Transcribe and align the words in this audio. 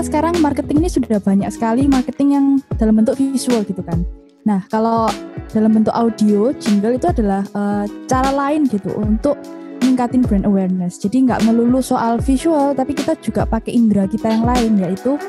kita 0.00 0.16
sekarang 0.16 0.40
marketing 0.40 0.80
ini 0.80 0.88
sudah 0.88 1.20
banyak 1.20 1.52
sekali 1.52 1.84
marketing 1.84 2.28
yang 2.32 2.46
dalam 2.80 2.96
bentuk 2.96 3.20
visual 3.20 3.60
gitu 3.68 3.84
kan. 3.84 4.00
Nah, 4.48 4.64
kalau 4.72 5.12
dalam 5.52 5.76
bentuk 5.76 5.92
audio, 5.92 6.56
jingle 6.56 6.96
itu 6.96 7.04
adalah 7.04 7.44
uh, 7.52 7.84
cara 8.08 8.32
lain 8.32 8.64
gitu 8.64 8.96
untuk 8.96 9.36
meningkatin 9.84 10.24
brand 10.24 10.48
awareness. 10.48 10.96
Jadi 11.04 11.28
nggak 11.28 11.44
melulu 11.44 11.84
soal 11.84 12.16
visual, 12.16 12.72
tapi 12.72 12.96
kita 12.96 13.12
juga 13.20 13.44
pakai 13.44 13.76
indera 13.76 14.08
kita 14.08 14.32
yang 14.32 14.48
lain, 14.48 14.80
yaitu 14.80 15.20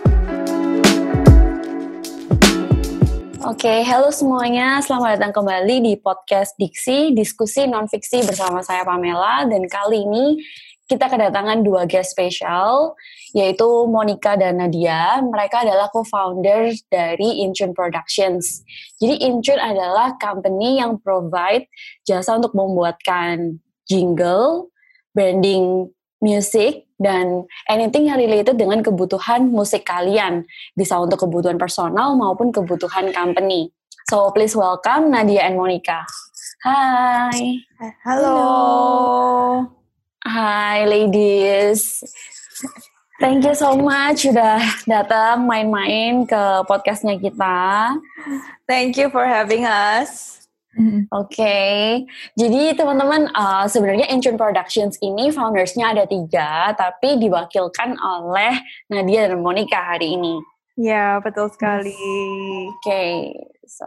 Oke, 3.44 3.68
okay, 3.68 3.84
halo 3.84 4.08
semuanya. 4.08 4.80
Selamat 4.80 5.20
datang 5.20 5.36
kembali 5.36 5.84
di 5.84 5.94
podcast 6.00 6.56
Diksi, 6.56 7.12
diskusi 7.12 7.68
non-fiksi 7.68 8.24
bersama 8.24 8.64
saya 8.64 8.88
Pamela. 8.88 9.44
Dan 9.52 9.68
kali 9.68 10.08
ini 10.08 10.40
kita 10.88 11.12
kedatangan 11.12 11.60
dua 11.60 11.84
guest 11.84 12.16
spesial, 12.16 12.96
yaitu 13.32 13.68
Monica 13.88 14.36
dan 14.36 14.60
Nadia. 14.60 15.20
Mereka 15.24 15.64
adalah 15.68 15.88
co-founder 15.92 16.72
dari 16.92 17.44
Intune 17.44 17.76
Productions. 17.76 18.64
Jadi 19.00 19.24
Intune 19.28 19.60
adalah 19.60 20.16
company 20.20 20.80
yang 20.80 21.00
provide 21.00 21.68
jasa 22.04 22.36
untuk 22.36 22.52
membuatkan 22.56 23.60
jingle, 23.88 24.72
branding 25.16 25.92
music, 26.22 26.88
dan 27.02 27.50
anything 27.66 28.06
yang 28.08 28.22
related 28.22 28.56
dengan 28.56 28.86
kebutuhan 28.86 29.50
musik 29.50 29.84
kalian. 29.90 30.46
Bisa 30.78 31.02
untuk 31.02 31.26
kebutuhan 31.26 31.58
personal 31.58 32.14
maupun 32.14 32.54
kebutuhan 32.54 33.10
company. 33.10 33.74
So 34.12 34.30
please 34.30 34.54
welcome 34.54 35.10
Nadia 35.10 35.50
and 35.50 35.58
Monica. 35.58 36.06
Hai. 36.62 37.66
Halo. 38.06 39.66
Hai 40.22 40.86
ladies. 40.86 42.06
Thank 43.22 43.46
you 43.46 43.54
so 43.54 43.78
much 43.78 44.26
sudah 44.26 44.58
datang 44.90 45.46
main-main 45.46 46.26
ke 46.26 46.66
podcastnya 46.66 47.22
kita. 47.22 47.94
Thank 48.66 48.98
you 48.98 49.14
for 49.14 49.22
having 49.22 49.62
us. 49.62 50.42
Oke, 50.74 51.06
okay. 51.38 51.82
jadi 52.34 52.74
teman-teman 52.74 53.30
uh, 53.36 53.70
sebenarnya 53.70 54.10
Intune 54.10 54.42
Productions 54.42 54.98
ini 55.06 55.30
foundersnya 55.30 55.94
ada 55.94 56.08
tiga, 56.10 56.74
tapi 56.74 57.22
diwakilkan 57.22 57.94
oleh 58.00 58.58
Nadia 58.90 59.30
dan 59.30 59.44
Monica 59.44 59.78
hari 59.84 60.18
ini. 60.18 60.40
Ya, 60.80 61.22
betul 61.22 61.54
sekali. 61.54 61.94
Oke, 61.94 62.74
okay. 62.82 63.14
so 63.68 63.86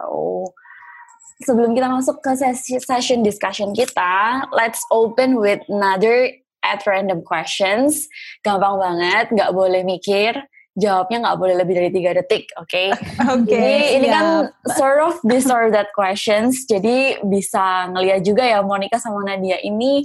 sebelum 1.43 1.75
kita 1.75 1.91
masuk 1.91 2.23
ke 2.23 2.37
sesi, 2.39 2.79
session 2.79 3.19
discussion 3.19 3.75
kita, 3.75 4.45
let's 4.55 4.85
open 4.93 5.41
with 5.41 5.59
another 5.67 6.31
at 6.65 6.81
random 6.89 7.21
questions. 7.21 8.09
Gampang 8.41 8.81
banget, 8.81 9.29
nggak 9.29 9.53
boleh 9.53 9.85
mikir 9.85 10.41
jawabnya 10.75 11.17
nggak 11.23 11.39
boleh 11.39 11.55
lebih 11.55 11.73
dari 11.79 11.89
tiga 11.89 12.11
detik, 12.11 12.51
oke? 12.59 12.67
Okay? 12.67 12.91
Oke. 13.33 13.47
Okay, 13.47 13.95
ini 13.95 14.11
kan 14.11 14.51
sort 14.75 14.99
of 14.99 15.15
this 15.23 15.47
or 15.47 15.71
that 15.71 15.95
questions, 15.95 16.67
jadi 16.67 17.23
bisa 17.23 17.87
ngeliat 17.95 18.27
juga 18.27 18.43
ya 18.43 18.59
Monica 18.59 18.99
sama 18.99 19.23
Nadia 19.23 19.55
ini 19.63 20.03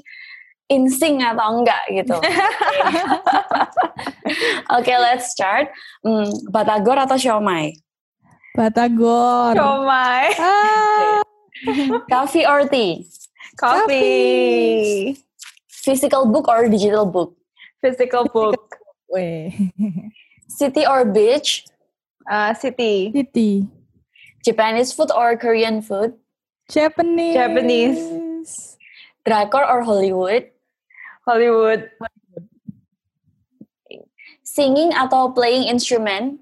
insing 0.71 1.27
atau 1.27 1.59
enggak 1.59 1.83
gitu. 1.91 2.15
Oke, 4.71 4.87
okay, 4.87 4.97
let's 5.03 5.35
start. 5.35 5.75
Hmm, 6.07 6.31
Batagor 6.47 6.95
atau 6.95 7.19
Xiaomai? 7.19 7.75
Batagor. 8.55 9.59
Xiaomai. 9.59 10.27
Ah. 10.39 11.19
Coffee 12.07 12.47
or 12.47 12.71
tea? 12.71 13.03
Coffee. 13.59 15.19
Physical 15.91 16.23
book 16.31 16.47
or 16.47 16.71
digital 16.71 17.03
book? 17.03 17.35
Physical 17.83 18.23
book. 18.31 18.79
City 20.47 20.87
or 20.87 21.03
beach? 21.03 21.67
Uh, 22.31 22.55
city. 22.55 23.11
City. 23.11 23.67
Japanese 24.47 24.95
food 24.95 25.11
or 25.11 25.35
Korean 25.35 25.83
food? 25.83 26.15
Japanese. 26.71 27.35
Japanese. 27.35 28.79
Drakor 29.27 29.67
or 29.67 29.83
Hollywood? 29.83 30.47
Hollywood. 31.27 31.91
Singing 34.47 34.95
atau 34.95 35.35
playing 35.35 35.67
instrument? 35.67 36.39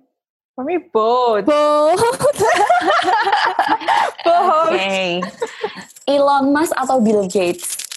For 0.53 0.61
me, 0.61 0.77
both. 0.93 1.49
Both. 1.49 2.05
both. 4.29 4.69
Okay. 4.77 5.25
Elon 6.05 6.53
Musk 6.53 6.77
atau 6.77 7.01
Bill 7.01 7.25
Gates? 7.25 7.89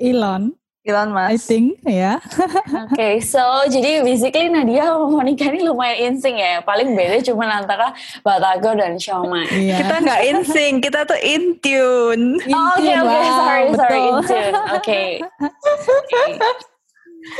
Elon. 0.00 0.56
Elon 0.84 1.16
Musk. 1.16 1.32
I 1.32 1.36
think, 1.40 1.80
ya. 1.88 1.96
Yeah. 1.96 2.16
Oke, 2.20 2.92
okay, 2.92 3.14
so 3.16 3.40
jadi 3.72 4.04
basically 4.04 4.52
Nadia 4.52 4.92
sama 4.92 5.08
Monica 5.08 5.48
ini 5.48 5.64
lumayan 5.64 6.12
insing 6.12 6.36
ya. 6.36 6.60
Paling 6.60 6.92
beda 6.92 7.24
cuma 7.24 7.48
antara 7.48 7.96
Batago 8.20 8.76
dan 8.76 9.00
Xiaomai. 9.00 9.48
Yeah. 9.64 9.80
Kita 9.80 9.94
nggak 10.04 10.22
insing, 10.28 10.72
kita 10.84 11.08
tuh 11.08 11.16
in 11.24 11.56
tune. 11.64 12.36
Oh, 12.52 12.76
oke, 12.76 12.92
oke, 13.00 13.18
sorry, 13.32 13.64
betul. 13.72 13.80
sorry, 13.80 14.00
in 14.04 14.16
tune. 14.28 14.54
Oke. 14.54 14.76
Okay. 14.76 15.08
okay. 16.04 16.30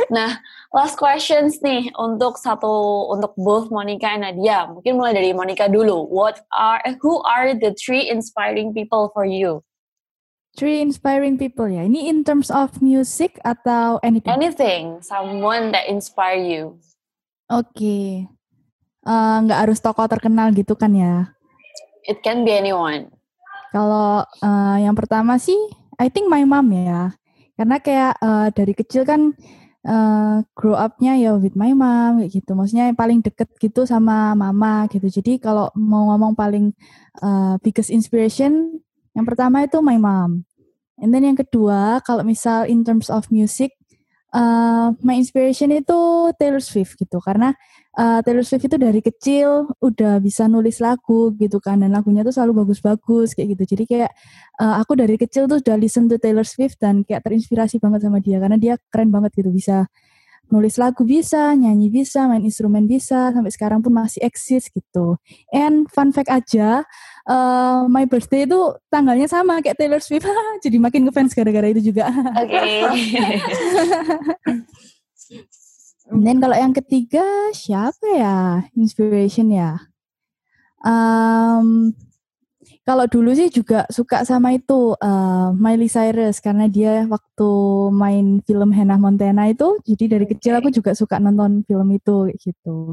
Nah, 0.09 0.41
last 0.73 0.97
questions 0.97 1.61
nih 1.61 1.93
untuk 2.01 2.41
satu 2.41 3.13
untuk 3.13 3.37
both 3.37 3.69
Monica 3.69 4.09
and 4.09 4.25
Nadia. 4.25 4.73
Mungkin 4.73 4.97
mulai 4.97 5.13
dari 5.13 5.37
Monica 5.37 5.69
dulu. 5.69 6.09
What 6.09 6.41
are 6.49 6.81
who 7.05 7.21
are 7.29 7.53
the 7.53 7.77
three 7.77 8.09
inspiring 8.09 8.73
people 8.73 9.13
for 9.13 9.29
you? 9.29 9.61
Three 10.55 10.79
inspiring 10.79 11.35
people 11.35 11.67
ya. 11.67 11.83
Ini 11.83 12.07
in 12.07 12.23
terms 12.23 12.47
of 12.47 12.79
music 12.79 13.43
atau 13.43 13.99
anything? 14.07 14.31
Anything, 14.31 15.03
someone 15.03 15.75
that 15.75 15.91
inspire 15.91 16.39
you. 16.39 16.79
Oke. 17.51 17.75
Okay. 17.75 18.07
Uh, 19.03 19.43
nggak 19.43 19.67
harus 19.67 19.83
tokoh 19.83 20.07
terkenal 20.07 20.55
gitu 20.55 20.79
kan 20.79 20.95
ya? 20.95 21.35
It 22.07 22.23
can 22.23 22.47
be 22.47 22.55
anyone. 22.55 23.11
Kalau 23.75 24.23
uh, 24.23 24.77
yang 24.79 24.95
pertama 24.95 25.43
sih, 25.43 25.59
I 25.99 26.07
think 26.07 26.31
my 26.31 26.47
mom 26.47 26.71
ya. 26.71 27.19
Karena 27.59 27.83
kayak 27.83 28.15
uh, 28.23 28.47
dari 28.55 28.79
kecil 28.79 29.03
kan 29.03 29.35
uh, 29.83 30.47
grow 30.55 30.79
up-nya 30.79 31.19
ya 31.19 31.35
with 31.35 31.59
my 31.59 31.75
mom 31.75 32.23
kayak 32.23 32.31
gitu. 32.31 32.55
Maksudnya 32.55 32.95
yang 32.95 32.99
paling 32.99 33.27
deket 33.27 33.51
gitu 33.59 33.83
sama 33.91 34.39
mama 34.39 34.87
gitu. 34.87 35.11
Jadi 35.11 35.43
kalau 35.43 35.67
mau 35.75 36.15
ngomong 36.15 36.39
paling 36.39 36.71
uh, 37.19 37.59
biggest 37.59 37.91
inspiration 37.91 38.79
yang 39.15 39.27
pertama 39.27 39.63
itu 39.63 39.79
my 39.79 39.97
mom. 39.97 40.43
And 40.99 41.11
then 41.11 41.27
yang 41.27 41.39
kedua, 41.39 42.03
kalau 42.07 42.23
misal 42.23 42.71
in 42.71 42.87
terms 42.87 43.11
of 43.11 43.27
music, 43.31 43.75
uh, 44.31 44.95
my 45.03 45.19
inspiration 45.19 45.75
itu 45.75 46.31
Taylor 46.39 46.63
Swift 46.63 46.95
gitu. 46.99 47.19
Karena 47.19 47.51
uh, 47.99 48.23
Taylor 48.23 48.47
Swift 48.47 48.67
itu 48.71 48.79
dari 48.79 49.03
kecil 49.03 49.75
udah 49.83 50.23
bisa 50.23 50.47
nulis 50.47 50.79
lagu 50.79 51.35
gitu 51.35 51.59
kan. 51.59 51.83
Dan 51.83 51.95
lagunya 51.95 52.23
tuh 52.23 52.35
selalu 52.35 52.63
bagus-bagus 52.67 53.35
kayak 53.35 53.59
gitu. 53.59 53.75
Jadi 53.75 53.85
kayak 53.91 54.11
uh, 54.63 54.79
aku 54.79 54.95
dari 54.95 55.19
kecil 55.19 55.51
tuh 55.51 55.59
udah 55.63 55.77
listen 55.79 56.07
to 56.07 56.19
Taylor 56.19 56.47
Swift 56.47 56.79
dan 56.79 57.03
kayak 57.03 57.27
terinspirasi 57.27 57.83
banget 57.83 58.07
sama 58.07 58.23
dia. 58.23 58.39
Karena 58.39 58.59
dia 58.59 58.75
keren 58.91 59.11
banget 59.11 59.35
gitu 59.35 59.51
bisa 59.51 59.91
nulis 60.53 60.77
lagu 60.77 61.05
bisa, 61.05 61.53
nyanyi 61.57 61.89
bisa, 61.89 62.29
main 62.29 62.45
instrumen 62.45 62.85
bisa, 62.85 63.33
sampai 63.33 63.53
sekarang 63.53 63.81
pun 63.81 63.93
masih 63.93 64.21
eksis 64.25 64.69
gitu. 64.73 65.17
And 65.53 65.89
fun 65.89 66.13
fact 66.13 66.29
aja, 66.33 66.85
uh, 67.29 67.89
my 67.89 68.05
birthday 68.05 68.45
itu 68.45 68.77
tanggalnya 68.93 69.29
sama 69.29 69.61
kayak 69.65 69.77
Taylor 69.81 70.01
Swift, 70.01 70.29
jadi 70.65 70.77
makin 70.81 71.09
ngefans 71.09 71.33
gara-gara 71.33 71.69
itu 71.73 71.93
juga. 71.93 72.13
Oke. 72.41 72.55
Okay. 72.55 73.41
Dan 76.25 76.37
kalau 76.37 76.53
yang 76.53 76.77
ketiga 76.77 77.25
siapa 77.57 78.07
ya 78.13 78.69
inspiration 78.77 79.49
ya? 79.49 79.81
Um, 80.85 81.97
kalau 82.85 83.09
dulu 83.09 83.33
sih 83.33 83.49
juga 83.49 83.89
suka 83.89 84.29
sama 84.29 84.53
itu 84.53 84.93
uh, 85.01 85.49
Miley 85.57 85.89
Cyrus 85.89 86.37
karena 86.37 86.69
dia 86.69 87.09
waktu 87.09 87.51
main 87.89 88.45
film 88.45 88.77
Hannah 88.77 89.01
Montana 89.01 89.49
itu, 89.49 89.81
jadi 89.89 90.21
dari 90.21 90.29
kecil 90.29 90.61
aku 90.61 90.69
juga 90.69 90.93
suka 90.93 91.17
nonton 91.17 91.65
film 91.65 91.89
itu 91.97 92.29
gitu. 92.37 92.93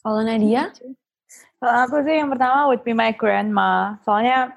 Kalau 0.00 0.22
Nadia? 0.22 0.70
Kalau 1.58 1.74
aku 1.82 2.06
sih 2.06 2.22
yang 2.22 2.30
pertama 2.30 2.70
would 2.70 2.86
be 2.86 2.94
my 2.94 3.10
grandma. 3.10 3.98
Soalnya 4.06 4.54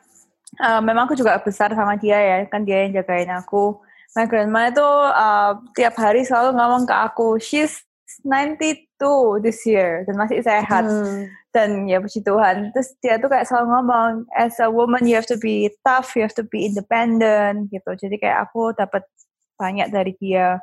uh, 0.62 0.78
memang 0.78 1.10
aku 1.10 1.18
juga 1.18 1.42
besar 1.42 1.74
sama 1.74 1.98
dia 1.98 2.22
ya, 2.22 2.38
kan 2.46 2.62
dia 2.62 2.86
yang 2.86 3.02
jagain 3.02 3.34
aku. 3.34 3.82
My 4.14 4.30
grandma 4.30 4.70
itu 4.70 4.86
uh, 5.18 5.58
tiap 5.74 5.98
hari 5.98 6.22
selalu 6.22 6.62
ngomong 6.62 6.86
ke 6.86 6.94
aku, 6.94 7.42
she's 7.42 7.82
92 8.22 9.42
this 9.42 9.66
year 9.66 10.06
dan 10.06 10.14
masih 10.14 10.46
sehat. 10.46 10.86
Hmm 10.86 11.26
dan 11.54 11.86
ya 11.86 12.02
puji 12.02 12.26
Tuhan. 12.26 12.74
Terus 12.74 12.90
dia 13.00 13.22
tuh 13.22 13.30
kayak 13.30 13.46
selalu 13.46 13.68
ngomong 13.70 14.12
as 14.34 14.58
a 14.58 14.68
woman 14.68 15.06
you 15.06 15.14
have 15.14 15.30
to 15.30 15.38
be 15.38 15.70
tough 15.86 16.18
you 16.18 16.26
have 16.26 16.34
to 16.34 16.44
be 16.50 16.66
independent 16.66 17.70
gitu. 17.70 17.94
Jadi 17.94 18.18
kayak 18.18 18.50
aku 18.50 18.74
dapat 18.74 19.06
banyak 19.62 19.94
dari 19.94 20.18
dia. 20.18 20.58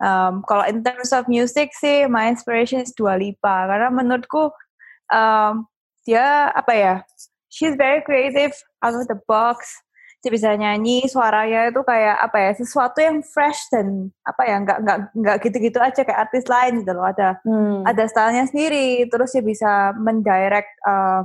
Um, 0.00 0.40
kalau 0.48 0.64
in 0.64 0.80
terms 0.80 1.12
of 1.12 1.28
music 1.28 1.76
sih 1.76 2.08
my 2.08 2.30
inspiration 2.30 2.80
is 2.80 2.94
Dua 2.94 3.18
Lipa. 3.18 3.68
Karena 3.68 3.90
menurutku 3.90 4.54
um, 5.10 5.66
dia 6.06 6.48
apa 6.54 6.72
ya 6.72 6.94
she's 7.50 7.76
very 7.76 8.00
creative 8.00 8.54
out 8.80 8.96
of 8.96 9.04
the 9.10 9.18
box 9.28 9.68
dia 10.20 10.30
bisa 10.36 10.52
nyanyi 10.52 11.08
suaranya 11.08 11.72
itu 11.72 11.80
kayak 11.80 12.16
apa 12.20 12.36
ya 12.36 12.50
sesuatu 12.52 13.00
yang 13.00 13.24
fresh 13.24 13.72
dan 13.72 14.12
apa 14.20 14.42
ya 14.44 14.56
nggak 14.60 14.78
nggak 14.84 14.98
nggak 15.16 15.36
gitu-gitu 15.48 15.78
aja 15.80 16.00
kayak 16.04 16.20
artis 16.28 16.44
lain 16.44 16.84
gitu 16.84 16.92
loh 16.92 17.08
ada 17.08 17.40
hmm. 17.40 17.88
ada 17.88 18.04
stylenya 18.04 18.44
sendiri 18.52 19.08
terus 19.08 19.32
dia 19.32 19.40
bisa 19.40 19.96
mendirect 19.96 20.68
uh, 20.84 21.24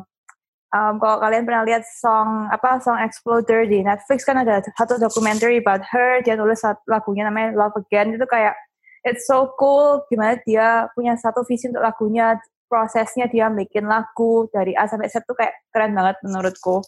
um, 0.71 0.95
kalau 0.95 1.19
kalian 1.19 1.44
pernah 1.44 1.68
lihat 1.68 1.83
song 1.83 2.47
apa 2.47 2.80
song 2.80 2.95
Exploder 3.03 3.68
di 3.68 3.83
Netflix 3.83 4.24
kan 4.24 4.39
ada 4.39 4.63
satu 4.63 4.95
documentary 4.95 5.59
about 5.59 5.83
her 5.92 6.24
dia 6.24 6.39
tulis 6.39 6.63
lagunya 6.88 7.27
namanya 7.27 7.51
Love 7.51 7.75
Again 7.83 8.15
itu 8.15 8.24
kayak 8.31 8.56
it's 9.03 9.27
so 9.27 9.51
cool 9.59 10.07
gimana 10.07 10.39
dia 10.47 10.88
punya 10.95 11.19
satu 11.19 11.44
visi 11.44 11.68
untuk 11.68 11.83
lagunya 11.83 12.39
prosesnya 12.71 13.27
dia 13.27 13.51
bikin 13.51 13.86
lagu 13.86 14.50
dari 14.50 14.71
A 14.74 14.89
sampai 14.89 15.12
Z 15.12 15.27
tuh 15.27 15.38
kayak 15.38 15.53
keren 15.69 15.94
banget 15.94 16.18
menurutku 16.25 16.80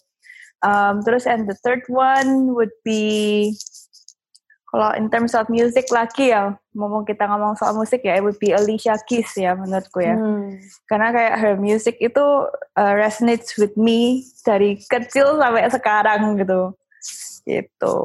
Um, 0.58 1.06
terus 1.06 1.26
and 1.26 1.46
the 1.46 1.54
third 1.62 1.86
one 1.86 2.54
would 2.58 2.74
be 2.82 3.54
kalau 4.68 4.92
in 5.00 5.08
terms 5.08 5.32
of 5.32 5.48
music 5.48 5.88
lagi 5.88 6.28
ya, 6.28 6.52
ngomong 6.76 7.08
kita 7.08 7.24
ngomong 7.24 7.56
soal 7.56 7.72
musik 7.72 8.04
ya, 8.04 8.20
it 8.20 8.22
would 8.24 8.36
be 8.36 8.52
Alicia 8.52 9.00
Keys 9.08 9.32
ya 9.32 9.56
menurutku 9.56 10.04
ya. 10.04 10.12
Hmm. 10.12 10.60
Karena 10.84 11.08
kayak 11.08 11.34
her 11.40 11.54
music 11.56 11.96
itu 12.04 12.26
uh, 12.76 12.92
resonates 12.92 13.56
with 13.56 13.72
me 13.80 14.28
dari 14.44 14.76
kecil 14.76 15.40
sampai 15.40 15.72
sekarang 15.72 16.36
gitu. 16.36 16.76
Gitu. 17.48 17.96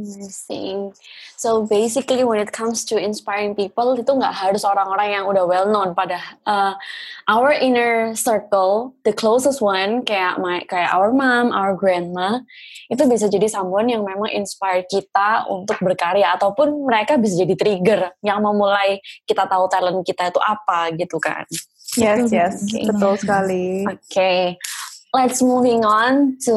Amazing. 0.00 0.96
So 1.36 1.68
basically 1.68 2.24
when 2.24 2.40
it 2.40 2.52
comes 2.52 2.88
to 2.88 2.96
inspiring 2.96 3.52
people 3.52 3.92
itu 4.00 4.08
nggak 4.08 4.32
harus 4.32 4.64
orang-orang 4.64 5.12
yang 5.20 5.24
udah 5.28 5.44
well 5.44 5.68
known 5.68 5.92
pada 5.92 6.16
uh, 6.48 6.72
our 7.28 7.52
inner 7.52 8.16
circle, 8.16 8.96
the 9.04 9.12
closest 9.12 9.60
one 9.60 10.00
kayak 10.08 10.40
my 10.40 10.64
kayak 10.64 10.88
our 10.96 11.12
mom, 11.12 11.52
our 11.52 11.76
grandma 11.76 12.40
itu 12.88 13.04
bisa 13.04 13.28
jadi 13.28 13.44
someone 13.52 13.92
yang 13.92 14.00
memang 14.00 14.32
inspire 14.32 14.88
kita 14.88 15.44
untuk 15.52 15.76
berkarya 15.84 16.32
ataupun 16.40 16.88
mereka 16.88 17.20
bisa 17.20 17.36
jadi 17.44 17.54
trigger 17.54 18.00
yang 18.24 18.40
memulai 18.40 19.04
kita 19.28 19.44
tahu 19.44 19.68
talent 19.68 20.00
kita 20.08 20.32
itu 20.32 20.40
apa 20.40 20.96
gitu 20.96 21.20
kan. 21.20 21.44
Yes, 21.98 22.30
yes, 22.30 22.54
okay. 22.70 22.86
betul 22.86 23.18
sekali. 23.18 23.84
Oke. 23.84 23.98
Okay 24.08 24.44
let's 25.14 25.42
moving 25.42 25.82
on 25.84 26.38
to 26.46 26.54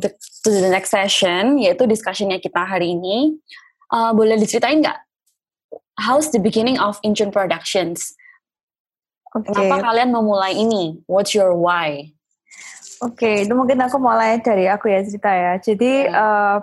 the 0.00 0.12
to 0.44 0.48
the 0.52 0.68
next 0.68 0.92
session 0.92 1.56
yaitu 1.56 1.88
discussionnya 1.88 2.40
kita 2.40 2.64
hari 2.64 2.92
ini. 2.96 3.40
Uh, 3.92 4.12
boleh 4.12 4.36
diceritain 4.36 4.84
nggak? 4.84 4.98
How's 6.00 6.34
the 6.34 6.42
beginning 6.42 6.76
of 6.82 6.98
Inchun 7.06 7.30
Productions? 7.30 8.18
Okay. 9.30 9.50
Kenapa 9.50 9.90
kalian 9.90 10.10
memulai 10.10 10.54
ini? 10.54 11.02
What's 11.06 11.34
your 11.34 11.54
why? 11.54 12.14
Oke, 13.02 13.18
okay, 13.18 13.36
itu 13.46 13.52
mungkin 13.54 13.82
aku 13.82 13.98
mulai 13.98 14.38
dari 14.38 14.70
aku 14.70 14.90
ya 14.90 15.02
cerita 15.02 15.30
ya. 15.30 15.52
Jadi 15.58 16.08
okay. 16.08 16.14
uh, 16.14 16.58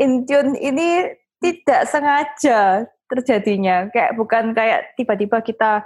Intune 0.00 0.56
ini 0.56 1.12
tidak 1.40 1.88
sengaja 1.88 2.88
terjadinya. 3.08 3.88
Kayak 3.92 4.16
bukan 4.16 4.56
kayak 4.56 4.96
tiba-tiba 4.96 5.44
kita 5.44 5.84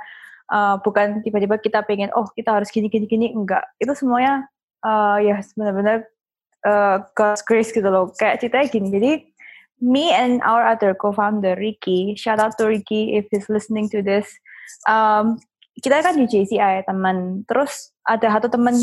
uh, 0.50 0.78
bukan 0.82 1.22
tiba-tiba 1.22 1.58
kita 1.58 1.82
pengen 1.82 2.14
oh 2.14 2.26
kita 2.30 2.54
harus 2.54 2.70
gini 2.70 2.86
gini 2.86 3.06
gini 3.10 3.26
enggak. 3.34 3.62
Itu 3.78 3.94
semuanya 3.94 4.46
uh, 4.84 5.18
ya 5.18 5.40
benar-benar 5.56 6.06
uh, 6.68 7.02
God's 7.16 7.42
grace 7.42 7.72
gitu 7.72 7.88
loh. 7.88 8.12
Kayak 8.14 8.44
ceritanya 8.44 8.66
gini, 8.68 8.88
jadi 8.92 9.12
me 9.80 10.12
and 10.12 10.44
our 10.44 10.62
other 10.62 10.92
co-founder 10.94 11.56
Ricky, 11.56 12.14
shout 12.14 12.38
out 12.38 12.54
to 12.60 12.68
Ricky 12.68 13.16
if 13.16 13.26
he's 13.32 13.48
listening 13.48 13.88
to 13.90 14.04
this. 14.04 14.28
Um, 14.86 15.40
kita 15.80 16.04
kan 16.04 16.14
di 16.14 16.28
JCI 16.30 16.86
teman. 16.86 17.42
Terus 17.50 17.90
ada 18.06 18.30
satu 18.30 18.46
teman 18.46 18.76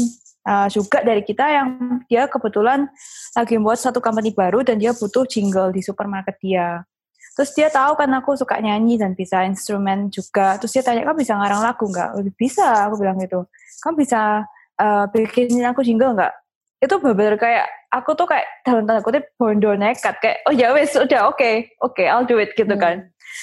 uh, 0.46 0.68
juga 0.68 1.00
dari 1.02 1.24
kita 1.24 1.46
yang 1.48 1.70
dia 2.12 2.28
kebetulan 2.28 2.90
lagi 3.38 3.56
buat 3.62 3.80
satu 3.80 4.04
company 4.04 4.36
baru 4.36 4.66
dan 4.66 4.82
dia 4.82 4.92
butuh 4.92 5.24
jingle 5.24 5.72
di 5.72 5.80
supermarket 5.80 6.36
dia. 6.44 6.84
Terus 7.32 7.56
dia 7.56 7.72
tahu 7.72 7.96
kan 7.96 8.12
aku 8.12 8.36
suka 8.36 8.60
nyanyi 8.60 9.00
dan 9.00 9.16
bisa 9.16 9.48
instrumen 9.48 10.12
juga. 10.12 10.60
Terus 10.60 10.76
dia 10.76 10.84
tanya, 10.84 11.08
kamu 11.08 11.24
bisa 11.24 11.34
ngarang 11.40 11.64
lagu 11.64 11.88
nggak? 11.88 12.10
Bisa, 12.36 12.92
aku 12.92 13.00
bilang 13.00 13.16
gitu. 13.24 13.48
Kamu 13.80 13.96
bisa 14.04 14.44
uh, 14.80 15.10
bikinin 15.12 15.68
aku 15.68 15.82
jingle 15.84 16.16
nggak? 16.16 16.34
Itu 16.82 16.98
benar 17.02 17.38
kayak 17.38 17.68
aku 17.92 18.16
tuh 18.16 18.26
kayak 18.26 18.48
dalam 18.64 18.88
tanda 18.88 19.04
kutip 19.04 19.28
bondo 19.36 19.76
nekat 19.76 20.18
kayak 20.24 20.42
oh 20.48 20.54
ya 20.56 20.72
wes 20.72 20.96
udah 20.96 21.30
oke 21.30 21.38
okay, 21.38 21.76
oke 21.84 21.94
okay, 21.98 22.08
I'll 22.08 22.26
do 22.26 22.40
it 22.40 22.56
gitu 22.56 22.72
hmm. 22.72 22.82
kan. 22.82 22.96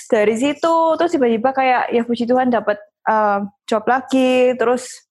Dari 0.09 0.35
situ 0.37 0.75
terus 0.97 1.13
tiba-tiba 1.13 1.53
kayak 1.53 1.93
ya 1.93 2.03
puji 2.05 2.25
Tuhan 2.25 2.49
dapat 2.49 2.81
uh, 3.09 3.45
job 3.69 3.85
lagi 3.85 4.57
terus 4.57 5.09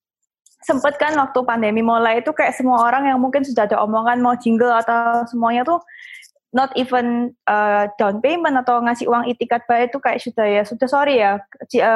sempet 0.62 0.98
kan 0.98 1.14
waktu 1.14 1.38
pandemi 1.46 1.80
mulai 1.80 2.20
itu 2.20 2.34
kayak 2.34 2.52
semua 2.52 2.82
orang 2.82 3.06
yang 3.06 3.18
mungkin 3.22 3.46
sudah 3.46 3.64
ada 3.64 3.78
omongan 3.80 4.18
mau 4.18 4.34
jingle 4.34 4.74
atau 4.74 5.24
semuanya 5.30 5.62
tuh 5.62 5.78
not 6.52 6.72
even 6.74 7.36
uh, 7.46 7.86
down 8.00 8.18
payment 8.24 8.56
atau 8.58 8.80
ngasih 8.82 9.06
uang 9.06 9.28
itikat 9.28 9.62
bayar 9.68 9.86
itu 9.88 9.98
kayak 10.00 10.20
sudah 10.20 10.46
ya 10.48 10.62
sudah 10.64 10.88
sorry 10.88 11.20
ya 11.20 11.38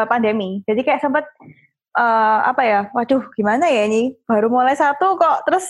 pandemi 0.07 0.61
jadi 0.69 0.81
kayak 0.85 1.01
sempat 1.01 1.25
uh, 1.97 2.39
apa 2.49 2.63
ya, 2.65 2.81
waduh 2.93 3.23
gimana 3.37 3.69
ya 3.69 3.89
ini 3.89 4.17
baru 4.29 4.49
mulai 4.49 4.77
satu 4.77 5.17
kok 5.17 5.45
terus 5.49 5.67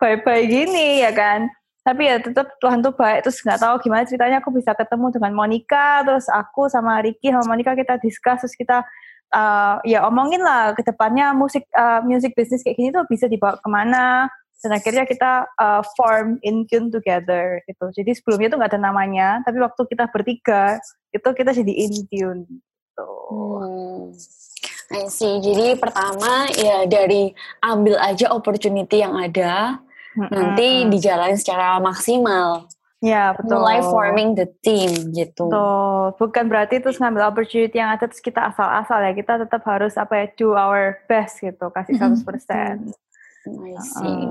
bye-bye 0.00 0.44
gini 0.48 1.00
ya 1.04 1.12
kan. 1.12 1.48
Tapi 1.86 2.02
ya 2.02 2.18
tetap 2.18 2.50
Tuhan 2.58 2.82
tuh 2.82 2.90
baik 2.98 3.22
terus 3.22 3.38
nggak 3.46 3.62
tahu 3.62 3.78
gimana 3.78 4.02
ceritanya 4.02 4.42
aku 4.42 4.50
bisa 4.50 4.74
ketemu 4.74 5.06
dengan 5.14 5.32
Monica 5.38 6.02
terus 6.02 6.26
aku 6.26 6.66
sama 6.66 6.98
Ricky 6.98 7.30
sama 7.30 7.54
Monica 7.54 7.78
kita 7.78 8.02
discuss 8.02 8.42
terus 8.42 8.58
kita 8.58 8.82
uh, 9.30 9.78
ya 9.86 10.02
omongin 10.02 10.42
lah 10.42 10.74
ke 10.74 10.82
depannya 10.82 11.30
musik 11.30 11.62
uh, 11.78 12.02
music 12.02 12.34
business 12.34 12.66
kayak 12.66 12.74
gini 12.74 12.90
tuh 12.90 13.06
bisa 13.06 13.30
dibawa 13.30 13.54
ke 13.62 13.68
mana 13.70 14.26
dan 14.66 14.82
akhirnya 14.82 15.06
kita 15.06 15.46
uh, 15.62 15.82
form 15.94 16.42
in 16.42 16.66
tune 16.66 16.90
together 16.90 17.62
gitu. 17.70 17.86
Jadi 18.02 18.10
sebelumnya 18.18 18.50
tuh 18.50 18.58
nggak 18.58 18.72
ada 18.74 18.82
namanya, 18.82 19.28
tapi 19.46 19.62
waktu 19.62 19.78
kita 19.86 20.10
bertiga 20.10 20.82
itu 21.14 21.28
kita 21.38 21.54
jadi 21.54 21.72
in 21.86 21.94
tune. 22.10 22.40
Gitu. 22.50 23.10
Hmm. 23.30 24.10
I 24.90 25.10
see. 25.10 25.42
Jadi 25.42 25.74
pertama 25.78 26.46
ya 26.54 26.86
dari 26.86 27.34
ambil 27.62 27.98
aja 27.98 28.30
opportunity 28.30 29.02
yang 29.02 29.18
ada, 29.18 29.82
mm-hmm. 30.14 30.30
nanti 30.30 30.68
dijalani 30.90 31.36
secara 31.38 31.78
maksimal. 31.82 32.70
Ya, 33.04 33.36
betul. 33.36 33.60
Mulai 33.60 33.84
forming 33.84 34.34
the 34.34 34.48
team 34.64 35.12
gitu. 35.12 35.46
Betul. 35.46 36.16
Bukan 36.16 36.44
berarti 36.48 36.80
terus 36.80 36.96
ngambil 36.96 37.28
opportunity 37.28 37.76
yang 37.76 37.92
ada 37.92 38.08
terus 38.08 38.24
kita 38.24 38.48
asal-asal 38.50 38.98
ya. 39.04 39.12
Kita 39.12 39.42
tetap 39.42 39.62
harus 39.68 39.94
apa 40.00 40.14
ya, 40.16 40.26
do 40.34 40.56
our 40.56 40.96
best 41.06 41.44
gitu, 41.44 41.68
kasih 41.70 42.00
100%. 42.00 42.24
Mm-hmm. 42.24 42.96
I 43.46 43.78
see. 43.78 44.26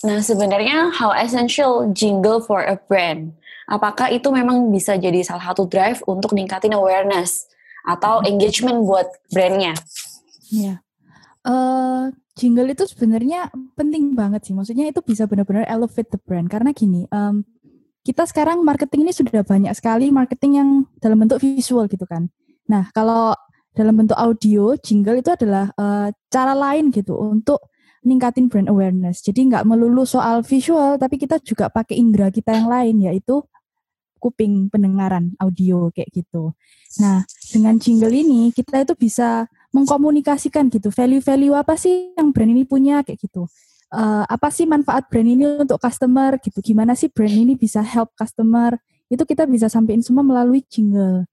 Nah, 0.00 0.18
sebenarnya 0.24 0.96
how 0.96 1.12
essential 1.12 1.92
jingle 1.92 2.40
for 2.40 2.64
a 2.64 2.78
brand? 2.78 3.36
Apakah 3.70 4.10
itu 4.10 4.32
memang 4.34 4.72
bisa 4.74 4.98
jadi 4.98 5.22
salah 5.22 5.52
satu 5.52 5.68
drive 5.68 6.02
untuk 6.08 6.34
ningkatin 6.34 6.74
awareness 6.74 7.46
atau 7.86 8.20
engagement 8.24 8.84
buat 8.84 9.08
brandnya. 9.32 9.74
Iya. 10.50 10.82
Uh, 11.40 12.12
jingle 12.36 12.68
itu 12.68 12.84
sebenarnya 12.84 13.48
penting 13.76 14.12
banget 14.12 14.48
sih. 14.48 14.54
Maksudnya 14.56 14.88
itu 14.92 15.00
bisa 15.00 15.24
benar-benar 15.24 15.64
elevate 15.68 16.12
the 16.12 16.20
brand. 16.20 16.48
Karena 16.48 16.72
gini, 16.72 17.08
um, 17.12 17.44
kita 18.04 18.24
sekarang 18.24 18.64
marketing 18.64 19.08
ini 19.08 19.12
sudah 19.12 19.44
banyak 19.44 19.72
sekali 19.76 20.08
marketing 20.08 20.52
yang 20.56 20.68
dalam 21.00 21.20
bentuk 21.20 21.40
visual 21.40 21.84
gitu 21.88 22.04
kan. 22.08 22.32
Nah, 22.68 22.88
kalau 22.96 23.36
dalam 23.76 23.94
bentuk 23.94 24.16
audio, 24.18 24.74
jingle 24.80 25.20
itu 25.20 25.30
adalah 25.32 25.70
uh, 25.76 26.08
cara 26.32 26.56
lain 26.56 26.90
gitu 26.90 27.14
untuk 27.16 27.70
ningkatin 28.02 28.48
brand 28.48 28.68
awareness. 28.72 29.20
Jadi 29.20 29.52
nggak 29.52 29.68
melulu 29.68 30.08
soal 30.08 30.40
visual, 30.40 30.96
tapi 30.96 31.20
kita 31.20 31.38
juga 31.44 31.68
pakai 31.68 32.00
indera 32.00 32.32
kita 32.32 32.56
yang 32.56 32.68
lain, 32.68 32.96
yaitu 33.04 33.44
kuping 34.20 34.68
pendengaran 34.68 35.32
audio 35.40 35.88
kayak 35.90 36.12
gitu. 36.12 36.52
Nah, 37.00 37.24
dengan 37.48 37.80
jingle 37.80 38.12
ini 38.12 38.52
kita 38.52 38.84
itu 38.84 38.92
bisa 38.94 39.48
mengkomunikasikan 39.72 40.68
gitu 40.68 40.92
value-value 40.92 41.56
apa 41.56 41.74
sih 41.80 42.12
yang 42.18 42.30
brand 42.34 42.52
ini 42.52 42.68
punya 42.68 43.00
kayak 43.00 43.18
gitu. 43.24 43.48
Uh, 43.90 44.22
apa 44.30 44.54
sih 44.54 44.70
manfaat 44.70 45.10
brand 45.10 45.26
ini 45.26 45.64
untuk 45.64 45.80
customer 45.80 46.38
gitu. 46.38 46.60
Gimana 46.62 46.92
sih 46.94 47.08
brand 47.10 47.32
ini 47.32 47.56
bisa 47.56 47.80
help 47.80 48.12
customer? 48.14 48.78
Itu 49.10 49.26
kita 49.26 49.48
bisa 49.48 49.66
sampaikan 49.66 50.04
semua 50.04 50.22
melalui 50.22 50.62
jingle. 50.68 51.26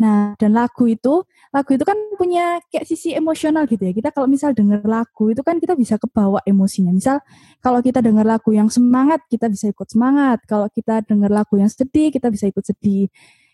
Nah, 0.00 0.32
dan 0.40 0.56
lagu 0.56 0.88
itu, 0.88 1.22
lagu 1.52 1.70
itu 1.76 1.84
kan 1.84 1.94
punya 2.16 2.58
kayak 2.72 2.88
sisi 2.88 3.12
emosional 3.12 3.68
gitu 3.68 3.84
ya. 3.84 3.92
Kita 3.92 4.08
kalau 4.10 4.24
misal 4.24 4.56
dengar 4.56 4.80
lagu 4.88 5.30
itu 5.30 5.44
kan 5.44 5.60
kita 5.60 5.76
bisa 5.76 6.00
kebawa 6.00 6.40
emosinya. 6.48 6.90
Misal 6.90 7.20
kalau 7.60 7.84
kita 7.84 8.00
dengar 8.00 8.24
lagu 8.24 8.50
yang 8.56 8.72
semangat, 8.72 9.20
kita 9.28 9.52
bisa 9.52 9.68
ikut 9.68 9.88
semangat. 9.92 10.40
Kalau 10.48 10.66
kita 10.72 11.04
dengar 11.04 11.28
lagu 11.28 11.60
yang 11.60 11.68
sedih, 11.68 12.08
kita 12.08 12.32
bisa 12.32 12.48
ikut 12.48 12.64
sedih. 12.64 13.12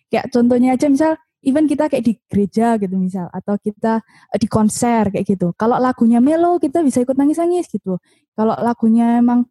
Kayak 0.09 0.31
contohnya 0.33 0.79
aja 0.79 0.87
misal 0.89 1.19
even 1.43 1.71
kita 1.71 1.87
kayak 1.87 2.03
di 2.03 2.19
gereja 2.27 2.75
gitu 2.83 2.99
misal 2.99 3.31
atau 3.31 3.55
kita 3.61 4.03
uh, 4.03 4.39
di 4.39 4.49
konser 4.51 5.11
kayak 5.15 5.27
gitu. 5.27 5.55
Kalau 5.55 5.79
lagunya 5.79 6.19
melo 6.19 6.59
kita 6.59 6.83
bisa 6.83 7.03
ikut 7.03 7.15
nangis-nangis 7.15 7.71
gitu. 7.71 7.99
Kalau 8.35 8.55
lagunya 8.59 9.23
emang 9.23 9.47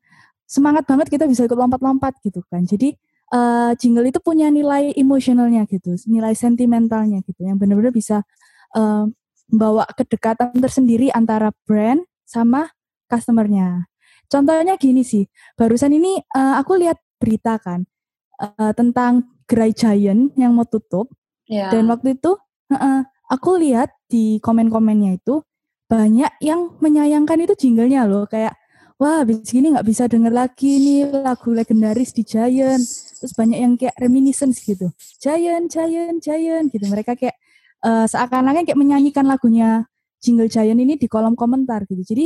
semangat 0.48 0.88
banget 0.88 1.08
kita 1.12 1.26
bisa 1.28 1.48
ikut 1.48 1.56
lompat-lompat 1.56 2.20
gitu 2.24 2.44
kan. 2.48 2.64
Jadi 2.64 2.96
uh, 3.34 3.72
jingle 3.76 4.08
itu 4.08 4.20
punya 4.24 4.48
nilai 4.52 4.94
emosionalnya 4.96 5.68
gitu, 5.68 5.96
nilai 6.08 6.34
sentimentalnya 6.34 7.24
gitu, 7.24 7.48
yang 7.48 7.60
benar-benar 7.60 7.92
bisa 7.92 8.24
uh, 8.76 9.08
membawa 9.48 9.88
kedekatan 9.96 10.56
tersendiri 10.60 11.08
antara 11.12 11.52
brand 11.64 12.04
sama 12.28 12.72
customernya. 13.08 13.88
Contohnya 14.28 14.76
gini 14.76 15.08
sih, 15.08 15.24
barusan 15.56 15.96
ini 15.96 16.20
uh, 16.36 16.60
aku 16.60 16.76
lihat 16.76 17.00
berita 17.16 17.56
kan 17.64 17.88
uh, 18.44 18.76
tentang 18.76 19.32
gerai 19.48 19.72
Giant 19.72 20.36
yang 20.36 20.52
mau 20.52 20.68
tutup. 20.68 21.08
Yeah. 21.48 21.72
Dan 21.72 21.88
waktu 21.88 22.20
itu 22.20 22.36
uh, 22.76 23.02
aku 23.32 23.56
lihat 23.56 23.96
di 24.12 24.44
komen-komennya 24.44 25.16
itu 25.16 25.48
banyak 25.88 26.44
yang 26.44 26.76
menyayangkan 26.84 27.48
itu 27.48 27.56
jinglenya 27.56 28.04
loh 28.04 28.28
kayak 28.28 28.60
wah 29.00 29.24
habis 29.24 29.40
gini 29.48 29.72
nggak 29.72 29.88
bisa 29.88 30.12
denger 30.12 30.36
lagi 30.36 30.84
nih 30.84 31.24
lagu 31.24 31.56
legendaris 31.56 32.12
di 32.12 32.28
Giant 32.28 32.84
terus 33.18 33.34
banyak 33.34 33.60
yang 33.60 33.74
kayak 33.76 33.96
reminiscence 33.98 34.62
gitu. 34.64 34.90
Giant 35.20 35.68
Giant 35.70 36.20
Giant 36.22 36.68
gitu. 36.72 36.86
Mereka 36.88 37.18
kayak 37.18 37.36
uh, 37.84 38.06
seakan-akan 38.06 38.64
kayak 38.66 38.80
menyanyikan 38.80 39.26
lagunya 39.26 39.86
jingle 40.22 40.50
Giant 40.50 40.80
ini 40.80 40.98
di 40.98 41.06
kolom 41.10 41.34
komentar 41.34 41.86
gitu. 41.86 42.02
Jadi 42.02 42.26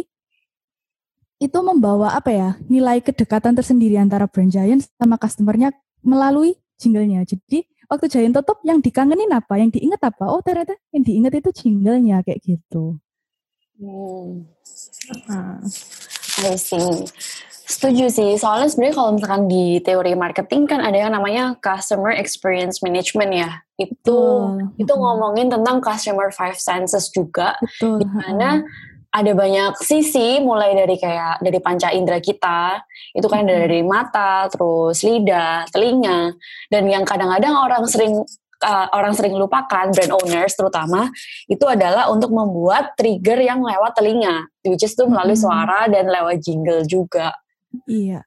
itu 1.42 1.60
membawa 1.66 2.14
apa 2.14 2.30
ya 2.30 2.50
nilai 2.70 3.02
kedekatan 3.02 3.58
tersendiri 3.58 3.98
antara 3.98 4.30
brand 4.30 4.54
Giant 4.54 4.86
sama 4.94 5.18
customernya 5.18 5.74
melalui 6.06 6.54
jinglenya. 6.78 7.26
Jadi 7.26 7.66
waktu 7.90 8.06
Giant 8.08 8.38
tutup 8.38 8.62
yang 8.62 8.78
dikangenin 8.80 9.30
apa 9.34 9.58
yang 9.58 9.74
diingat 9.74 10.02
apa? 10.06 10.30
Oh 10.30 10.40
ternyata 10.46 10.78
yang 10.94 11.02
diingat 11.02 11.34
itu 11.42 11.50
jinglenya 11.52 12.22
kayak 12.22 12.40
gitu. 12.46 13.02
Hmm. 13.82 14.46
Hmm. 15.26 15.66
I 16.40 16.56
see. 16.56 17.08
Setuju 17.72 18.12
sih, 18.12 18.36
soalnya 18.36 18.68
sebenarnya 18.68 18.96
kalau 19.00 19.12
misalkan 19.16 19.44
di 19.48 19.80
teori 19.80 20.12
marketing 20.12 20.68
kan 20.68 20.84
ada 20.84 21.08
yang 21.08 21.16
namanya 21.16 21.56
customer 21.64 22.12
experience 22.12 22.84
management 22.84 23.32
ya. 23.32 23.52
Itu 23.80 23.96
Betul. 23.96 24.76
itu 24.76 24.92
ngomongin 24.92 25.48
tentang 25.48 25.80
customer 25.80 26.36
five 26.36 26.60
senses 26.60 27.08
juga, 27.16 27.56
Betul. 27.64 28.04
di 28.04 28.06
mana 28.12 28.60
ada 29.12 29.32
banyak 29.36 29.76
sisi 29.84 30.40
mulai 30.40 30.72
dari 30.72 30.96
kayak 30.96 31.44
dari 31.44 31.60
panca 31.60 31.92
indera 31.92 32.24
kita 32.24 32.80
itu 33.12 33.28
kan 33.28 33.44
hmm. 33.44 33.52
dari 33.52 33.84
mata 33.84 34.48
terus 34.48 35.04
lidah 35.04 35.68
telinga 35.68 36.32
dan 36.72 36.88
yang 36.88 37.04
kadang-kadang 37.04 37.52
orang 37.52 37.84
sering 37.92 38.24
uh, 38.62 38.88
orang 38.94 39.14
sering 39.18 39.36
lupakan 39.36 39.90
brand 39.92 40.14
owners 40.14 40.54
terutama 40.56 41.10
itu 41.50 41.66
adalah 41.66 42.08
untuk 42.14 42.32
membuat 42.32 42.94
trigger 42.96 43.42
yang 43.42 43.62
lewat 43.62 43.98
telinga 43.98 44.48
which 44.66 44.86
is 44.86 44.94
itu 44.94 45.04
melalui 45.10 45.34
hmm. 45.36 45.44
suara 45.44 45.90
dan 45.90 46.06
lewat 46.08 46.38
jingle 46.42 46.82
juga. 46.86 47.34
Iya. 47.90 48.22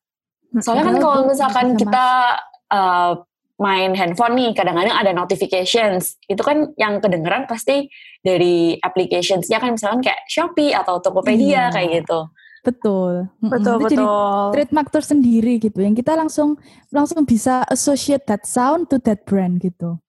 Soalnya 0.63 0.95
kan 0.95 0.97
kalau 1.03 1.21
misalkan 1.27 1.75
kita 1.75 2.39
uh, 2.71 3.13
main 3.59 3.95
handphone 3.95 4.35
nih 4.35 4.51
kadang-kadang 4.51 4.95
ada 4.95 5.15
notifications 5.15 6.19
itu 6.27 6.43
kan 6.43 6.75
yang 6.75 6.99
kedengeran 6.99 7.47
pasti 7.47 7.87
dari 8.19 8.75
applicationsnya 8.83 9.63
kan 9.63 9.79
misalkan 9.79 10.03
kayak 10.03 10.27
Shopee 10.27 10.75
atau 10.75 10.99
Tokopedia 10.99 11.71
iya. 11.71 11.75
kayak 11.75 12.03
gitu. 12.03 12.21
Betul. 12.65 13.29
Betul 13.39 13.61
itu 13.61 13.71
betul. 13.71 13.93
jadi 13.95 14.07
trademark 14.57 14.89
tersendiri 14.91 15.55
gitu 15.61 15.79
yang 15.85 15.95
kita 15.95 16.17
langsung 16.17 16.59
langsung 16.91 17.23
bisa 17.29 17.63
associate 17.71 18.27
that 18.27 18.43
sound 18.49 18.91
to 18.91 18.99
that 19.05 19.23
brand 19.29 19.63
gitu. 19.63 20.01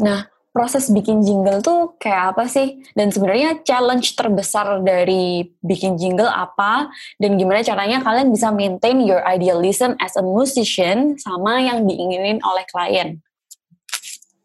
Nah, 0.00 0.28
proses 0.50 0.90
bikin 0.90 1.22
jingle 1.22 1.62
tuh 1.62 1.94
kayak 1.96 2.34
apa 2.36 2.44
sih? 2.50 2.82
Dan 2.92 3.14
sebenarnya 3.14 3.62
challenge 3.62 4.18
terbesar 4.18 4.82
dari 4.82 5.46
bikin 5.62 5.94
jingle 5.96 6.28
apa? 6.28 6.90
Dan 7.16 7.38
gimana 7.38 7.62
caranya 7.62 8.02
kalian 8.02 8.34
bisa 8.34 8.50
maintain 8.50 8.98
your 9.00 9.22
idealism 9.24 9.94
as 10.02 10.18
a 10.18 10.24
musician 10.24 11.14
sama 11.16 11.62
yang 11.62 11.86
diinginin 11.86 12.42
oleh 12.42 12.64
klien? 12.68 13.22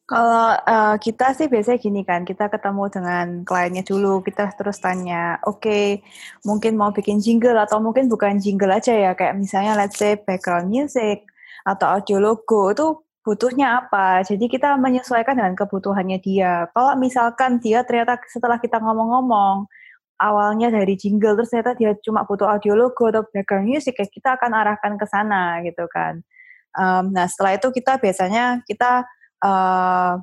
Kalau 0.05 0.53
uh, 0.53 1.01
kita 1.01 1.33
sih 1.33 1.49
biasanya 1.49 1.81
gini 1.81 2.05
kan, 2.05 2.29
kita 2.29 2.45
ketemu 2.45 2.93
dengan 2.93 3.27
kliennya 3.41 3.81
dulu, 3.81 4.21
kita 4.21 4.53
terus 4.53 4.77
tanya, 4.77 5.41
oke, 5.49 5.65
okay, 5.65 6.05
mungkin 6.45 6.77
mau 6.77 6.93
bikin 6.93 7.17
jingle 7.17 7.57
atau 7.57 7.81
mungkin 7.81 8.05
bukan 8.05 8.37
jingle 8.37 8.69
aja 8.69 8.93
ya, 8.93 9.17
kayak 9.17 9.33
misalnya 9.33 9.73
let's 9.73 9.97
say 9.97 10.13
background 10.13 10.69
music 10.69 11.25
atau 11.65 11.97
audio 11.97 12.21
logo 12.21 12.69
itu 12.69 12.87
butuhnya 13.25 13.81
apa. 13.83 14.21
Jadi 14.21 14.45
kita 14.45 14.77
menyesuaikan 14.77 15.33
dengan 15.33 15.57
kebutuhannya 15.57 16.21
dia. 16.21 16.69
Kalau 16.71 16.93
misalkan 16.95 17.57
dia 17.57 17.81
ternyata 17.81 18.21
setelah 18.29 18.61
kita 18.61 18.77
ngomong-ngomong, 18.77 19.65
awalnya 20.21 20.71
dari 20.71 20.95
jingle 20.95 21.35
terus 21.35 21.51
ternyata 21.51 21.75
dia 21.75 21.91
cuma 21.99 22.23
butuh 22.23 22.47
audio 22.47 22.77
logo 22.77 23.09
atau 23.09 23.25
background 23.33 23.67
music, 23.67 23.97
ya 23.99 24.07
kita 24.07 24.29
akan 24.39 24.51
arahkan 24.53 24.93
ke 24.95 25.05
sana 25.09 25.59
gitu 25.65 25.89
kan. 25.89 26.21
Um, 26.77 27.11
nah 27.11 27.25
setelah 27.25 27.57
itu 27.57 27.67
kita 27.73 27.97
biasanya 27.99 28.61
kita 28.63 29.03
uh, 29.43 30.21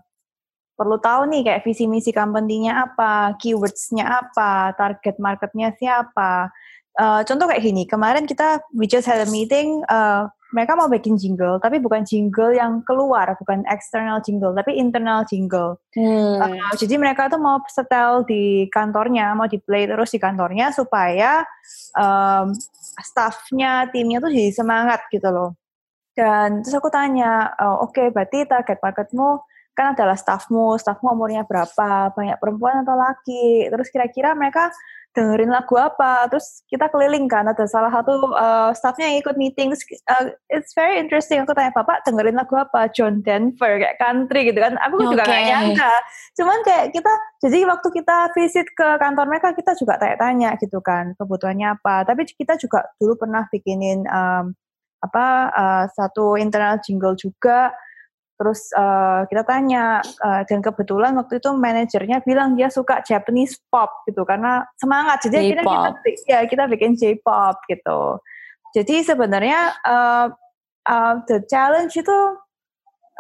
perlu 0.79 0.97
tahu 1.01 1.29
nih 1.29 1.43
kayak 1.45 1.63
visi 1.67 1.85
misi 1.91 2.15
company-nya 2.15 2.89
apa, 2.89 3.37
keywords-nya 3.37 4.05
apa, 4.09 4.73
target 4.79 5.19
marketnya 5.21 5.75
siapa. 5.77 6.49
Uh, 6.93 7.25
contoh 7.25 7.49
kayak 7.49 7.65
gini, 7.65 7.89
kemarin 7.89 8.29
kita 8.29 8.61
we 8.77 8.85
just 8.85 9.09
had 9.09 9.21
a 9.21 9.29
meeting, 9.29 9.81
uh, 9.89 10.29
mereka 10.53 10.77
mau 10.77 10.87
bikin 10.87 11.17
jingle, 11.17 11.57
tapi 11.59 11.81
bukan 11.81 12.05
jingle 12.05 12.53
yang 12.53 12.85
keluar, 12.85 13.33
bukan 13.41 13.65
external 13.67 14.21
jingle, 14.21 14.53
tapi 14.53 14.77
internal 14.77 15.25
jingle. 15.25 15.81
Hmm. 15.97 16.39
Uh, 16.45 16.73
jadi 16.77 17.01
mereka 17.01 17.33
tuh 17.33 17.41
mau 17.41 17.59
setel 17.67 18.23
di 18.29 18.69
kantornya, 18.69 19.33
mau 19.33 19.49
di 19.49 19.57
play 19.57 19.89
terus 19.89 20.13
di 20.13 20.21
kantornya 20.21 20.71
supaya 20.71 21.43
um, 21.97 22.53
staffnya, 23.01 23.89
timnya 23.89 24.21
tuh 24.21 24.31
jadi 24.31 24.53
semangat 24.53 25.01
gitu 25.09 25.29
loh. 25.33 25.57
Dan 26.13 26.61
terus 26.61 26.77
aku 26.77 26.93
tanya, 26.93 27.57
oh, 27.57 27.89
oke 27.89 27.97
okay, 27.97 28.07
berarti 28.13 28.45
target 28.45 28.77
marketmu 28.85 29.41
kan 29.73 29.97
adalah 29.97 30.17
staffmu, 30.17 30.77
staffmu 30.77 31.17
umurnya 31.17 31.49
berapa, 31.49 32.13
banyak 32.13 32.37
perempuan 32.37 32.85
atau 32.85 32.93
laki, 32.93 33.73
terus 33.73 33.89
kira-kira 33.89 34.37
mereka 34.37 34.69
dengerin 35.13 35.53
lagu 35.53 35.77
apa? 35.77 36.29
Terus 36.33 36.65
kita 36.69 36.89
keliling 36.89 37.29
kan 37.29 37.45
ada 37.45 37.69
salah 37.69 37.93
satu 37.93 38.33
uh, 38.33 38.73
staffnya 38.73 39.13
yang 39.13 39.21
ikut 39.21 39.37
meeting 39.37 39.77
uh, 40.09 40.33
it's 40.49 40.73
very 40.73 40.97
interesting 40.97 41.45
aku 41.45 41.53
tanya 41.53 41.69
bapak 41.77 42.01
dengerin 42.09 42.37
lagu 42.37 42.57
apa? 42.57 42.89
John 42.97 43.21
Denver 43.21 43.77
kayak 43.77 44.01
country 44.01 44.49
gitu 44.49 44.59
kan. 44.65 44.81
Aku 44.89 44.97
okay. 45.01 45.05
juga 45.13 45.23
gak 45.29 45.45
nyangka. 45.45 45.93
Cuman 46.41 46.59
kayak 46.65 46.87
kita 46.97 47.13
jadi 47.45 47.59
waktu 47.69 47.89
kita 47.93 48.17
visit 48.33 48.67
ke 48.73 48.89
kantor 48.97 49.27
mereka 49.29 49.53
kita 49.53 49.77
juga 49.77 50.01
tanya-tanya 50.01 50.57
gitu 50.57 50.81
kan 50.81 51.13
kebutuhannya 51.21 51.77
apa. 51.77 52.09
Tapi 52.09 52.25
kita 52.33 52.57
juga 52.57 52.89
dulu 52.97 53.21
pernah 53.21 53.45
bikinin 53.53 54.09
um, 54.09 54.57
apa 55.03 55.27
uh, 55.53 55.85
satu 55.93 56.41
internal 56.41 56.81
jingle 56.81 57.19
juga 57.19 57.75
Terus 58.37 58.75
uh, 58.75 59.23
kita 59.31 59.47
tanya 59.47 60.03
uh, 60.03 60.43
dan 60.49 60.59
kebetulan 60.65 61.15
waktu 61.15 61.39
itu 61.39 61.55
manajernya 61.55 62.27
bilang 62.27 62.59
dia 62.59 62.73
suka 62.73 63.05
Japanese 63.07 63.61
pop 63.71 64.03
gitu 64.09 64.27
karena 64.27 64.67
semangat. 64.81 65.23
Jadi 65.23 65.55
kita 65.55 65.63
ya 66.27 66.41
kita 66.49 66.65
bikin 66.67 66.99
J-pop 66.99 67.63
gitu. 67.71 68.19
Jadi 68.73 69.05
sebenarnya 69.05 69.77
uh, 69.85 70.27
uh, 70.89 71.15
the 71.29 71.45
challenge 71.47 71.93
itu 71.95 72.19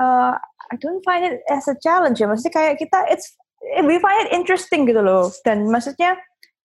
uh, 0.01 0.33
I 0.73 0.75
don't 0.81 1.05
find 1.05 1.29
it 1.29 1.45
as 1.53 1.69
a 1.69 1.77
challenge 1.77 2.19
ya. 2.19 2.27
Maksudnya 2.27 2.55
kayak 2.57 2.75
kita 2.81 2.99
it's 3.13 3.37
we 3.85 4.01
find 4.01 4.27
it 4.27 4.33
interesting 4.33 4.89
gitu 4.89 5.05
loh. 5.05 5.29
Dan 5.45 5.69
maksudnya 5.69 6.17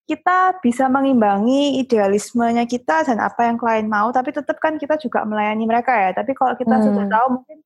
kita 0.08 0.56
bisa 0.64 0.88
mengimbangi 0.88 1.84
idealismenya 1.84 2.64
kita 2.64 3.04
dan 3.04 3.20
apa 3.20 3.44
yang 3.44 3.60
klien 3.60 3.92
mau 3.92 4.08
tapi 4.16 4.32
tetap 4.32 4.56
kan 4.64 4.80
kita 4.80 4.96
juga 4.96 5.28
melayani 5.28 5.68
mereka 5.68 5.92
ya. 5.92 6.16
Tapi 6.16 6.32
kalau 6.32 6.56
kita 6.56 6.80
hmm. 6.80 6.84
sudah 6.88 7.06
tahu 7.12 7.28
mungkin 7.38 7.58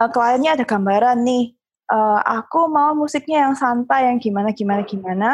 uh, 0.00 0.10
kliennya 0.10 0.58
ada 0.58 0.64
gambaran 0.66 1.22
nih, 1.22 1.54
uh, 1.90 2.20
aku 2.24 2.70
mau 2.70 2.96
musiknya 2.96 3.48
yang 3.48 3.54
santai, 3.54 4.10
yang 4.10 4.18
gimana 4.18 4.50
gimana 4.54 4.82
gimana, 4.82 5.30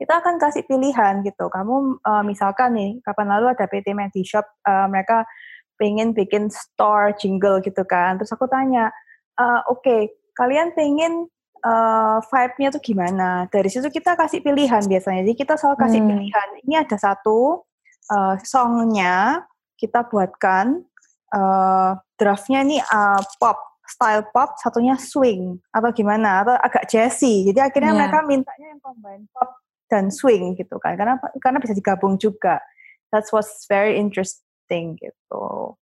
kita 0.00 0.24
akan 0.24 0.40
kasih 0.40 0.64
pilihan 0.64 1.20
gitu. 1.24 1.52
Kamu 1.52 2.00
uh, 2.00 2.24
misalkan 2.24 2.72
nih, 2.72 2.90
kapan 3.04 3.36
lalu 3.36 3.52
ada 3.52 3.68
PT 3.68 3.92
Medishop, 3.92 4.48
uh, 4.64 4.88
mereka 4.88 5.28
pengen 5.76 6.12
bikin 6.12 6.48
store 6.48 7.12
jingle 7.16 7.60
gitu 7.60 7.84
kan. 7.84 8.16
Terus 8.20 8.32
aku 8.32 8.48
tanya, 8.48 8.92
uh, 9.36 9.60
oke, 9.68 9.84
okay, 9.84 10.00
kalian 10.36 10.72
pengen 10.72 11.28
uh, 11.64 12.20
vibe-nya 12.32 12.68
tuh 12.72 12.82
gimana? 12.84 13.44
Dari 13.52 13.68
situ 13.68 13.88
kita 13.92 14.16
kasih 14.16 14.40
pilihan 14.40 14.84
biasanya. 14.84 15.20
Jadi 15.24 15.36
kita 15.36 15.60
selalu 15.60 15.76
kasih 15.80 16.00
hmm. 16.00 16.08
pilihan. 16.08 16.48
Ini 16.64 16.74
ada 16.84 16.96
satu 16.96 17.64
uh, 18.12 18.34
songnya 18.40 19.44
kita 19.80 20.04
buatkan 20.08 20.84
uh, 21.32 21.96
draftnya 22.20 22.60
ini 22.64 22.76
uh, 22.80 23.20
pop 23.40 23.69
style 23.90 24.22
pop, 24.30 24.54
satunya 24.62 24.94
swing 24.94 25.58
atau 25.74 25.90
gimana 25.90 26.46
atau 26.46 26.54
agak 26.54 26.86
jazzy. 26.86 27.50
Jadi 27.50 27.58
akhirnya 27.58 27.90
yeah. 27.90 27.98
mereka 27.98 28.18
mintanya 28.22 28.66
yang 28.70 28.80
combine 28.80 29.26
pop 29.34 29.50
dan 29.90 30.14
swing 30.14 30.54
gitu 30.54 30.78
kan. 30.78 30.94
Karena 30.94 31.18
karena 31.42 31.58
bisa 31.58 31.74
digabung 31.74 32.14
juga. 32.16 32.62
That's 33.10 33.34
what's 33.34 33.66
very 33.66 33.98
interesting 33.98 34.94
gitu. 35.02 35.74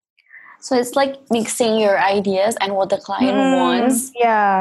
So 0.63 0.71
it's 0.73 0.95
like 0.95 1.19
mixing 1.29 1.77
your 1.77 1.99
ideas 1.99 2.55
and 2.63 2.73
what 2.73 2.87
the 2.87 2.97
client 2.97 3.35
hmm, 3.35 3.53
wants. 3.59 4.15
Ya. 4.15 4.23
Yeah. 4.23 4.55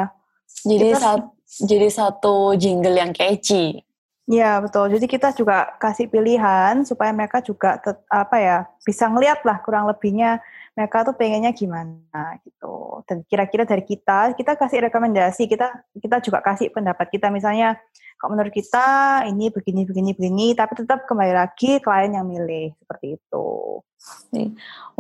Jadi 0.66 0.88
satu 0.98 1.26
jadi 1.62 1.88
satu 1.88 2.36
jingle 2.58 2.98
yang 2.98 3.14
catchy. 3.14 3.86
Ya 4.26 4.58
betul. 4.58 4.90
Jadi 4.90 5.06
kita 5.06 5.30
juga 5.30 5.78
kasih 5.78 6.10
pilihan 6.10 6.82
supaya 6.82 7.14
mereka 7.14 7.38
juga 7.38 7.78
tet, 7.78 8.02
apa 8.10 8.36
ya 8.42 8.58
bisa 8.82 9.06
ngeliat 9.06 9.46
lah 9.46 9.62
kurang 9.62 9.86
lebihnya 9.86 10.42
mereka 10.76 11.09
tuh 11.09 11.16
pengennya 11.16 11.56
gimana 11.56 12.37
gitu. 12.45 13.00
Dan 13.09 13.25
kira-kira 13.25 13.64
dari 13.64 13.80
kita, 13.80 14.37
kita 14.37 14.61
kasih 14.61 14.85
rekomendasi, 14.87 15.49
kita 15.49 15.73
kita 15.97 16.21
juga 16.21 16.45
kasih 16.45 16.68
pendapat 16.68 17.09
kita. 17.09 17.33
Misalnya, 17.33 17.80
kalau 18.21 18.37
menurut 18.37 18.52
kita 18.52 19.25
ini 19.25 19.49
begini, 19.49 19.88
begini, 19.88 20.12
begini, 20.12 20.47
tapi 20.52 20.76
tetap 20.76 21.09
kembali 21.09 21.33
lagi 21.33 21.80
klien 21.80 22.12
yang 22.12 22.28
milih 22.28 22.76
seperti 22.76 23.16
itu. 23.16 23.49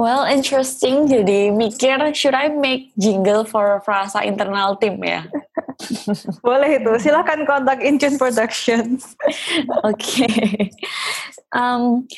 Well, 0.00 0.24
interesting. 0.24 1.06
Jadi 1.08 1.52
mikir, 1.52 2.00
should 2.16 2.34
I 2.34 2.48
make 2.48 2.96
jingle 2.96 3.44
for 3.44 3.84
Frasa 3.84 4.24
internal 4.24 4.80
team 4.80 5.00
ya? 5.04 5.28
Boleh 6.46 6.80
itu. 6.80 6.92
Silahkan 7.00 7.44
kontak 7.44 7.84
Intune 7.84 8.16
Productions. 8.16 9.12
Oke. 9.86 10.24
okay. 10.24 10.72
Um, 11.52 12.08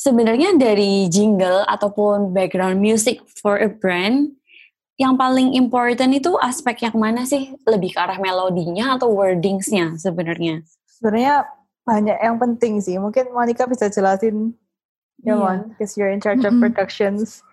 sebenarnya 0.00 0.56
dari 0.56 1.12
jingle 1.12 1.68
ataupun 1.68 2.32
background 2.32 2.80
music 2.80 3.20
for 3.28 3.60
a 3.60 3.68
brand, 3.68 4.32
yang 4.96 5.20
paling 5.20 5.52
important 5.52 6.16
itu 6.16 6.32
aspek 6.40 6.88
yang 6.88 6.96
mana 6.96 7.28
sih? 7.28 7.52
Lebih 7.68 7.92
ke 7.92 8.00
arah 8.00 8.16
melodinya 8.16 8.96
atau 8.96 9.12
wordingsnya 9.12 10.00
sebenarnya? 10.00 10.64
Sebenarnya 10.88 11.44
banyak 11.84 12.16
yang 12.16 12.36
penting 12.40 12.80
sih. 12.80 12.96
Mungkin 12.96 13.32
Monica 13.36 13.68
bisa 13.68 13.92
jelasin, 13.92 14.56
ya 15.20 15.36
yeah. 15.36 15.60
because 15.68 15.96
you're 16.00 16.12
in 16.12 16.20
charge 16.20 16.40
of 16.48 16.56
productions. 16.56 17.44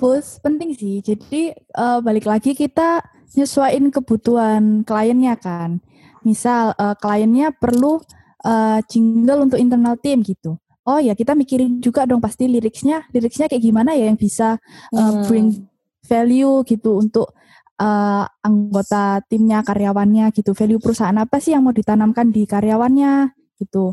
Bus 0.00 0.40
penting 0.40 0.72
sih. 0.72 1.04
Jadi 1.04 1.52
uh, 1.76 2.00
balik 2.00 2.24
lagi 2.24 2.56
kita 2.56 3.04
nyesuaiin 3.36 3.92
kebutuhan 3.92 4.84
kliennya 4.88 5.36
kan. 5.36 5.84
Misal 6.24 6.72
uh, 6.76 6.96
kliennya 6.96 7.52
perlu 7.56 8.00
uh, 8.44 8.78
jingle 8.88 9.48
untuk 9.48 9.60
internal 9.60 9.96
team 9.96 10.20
gitu 10.20 10.60
oh 10.88 10.96
ya 10.98 11.12
kita 11.12 11.36
mikirin 11.36 11.84
juga 11.84 12.08
dong 12.08 12.24
pasti 12.24 12.48
liriknya 12.48 13.04
liriknya 13.12 13.44
kayak 13.44 13.60
gimana 13.60 13.92
ya 13.92 14.08
yang 14.08 14.16
bisa 14.16 14.56
uh, 14.96 15.12
bring 15.28 15.68
value 16.08 16.64
gitu 16.64 16.96
untuk 16.96 17.36
uh, 17.76 18.24
anggota 18.40 19.20
timnya 19.28 19.60
karyawannya 19.60 20.32
gitu. 20.32 20.56
Value 20.56 20.80
perusahaan 20.80 21.16
apa 21.20 21.36
sih 21.38 21.52
yang 21.52 21.68
mau 21.68 21.76
ditanamkan 21.76 22.32
di 22.32 22.48
karyawannya 22.48 23.36
gitu. 23.60 23.92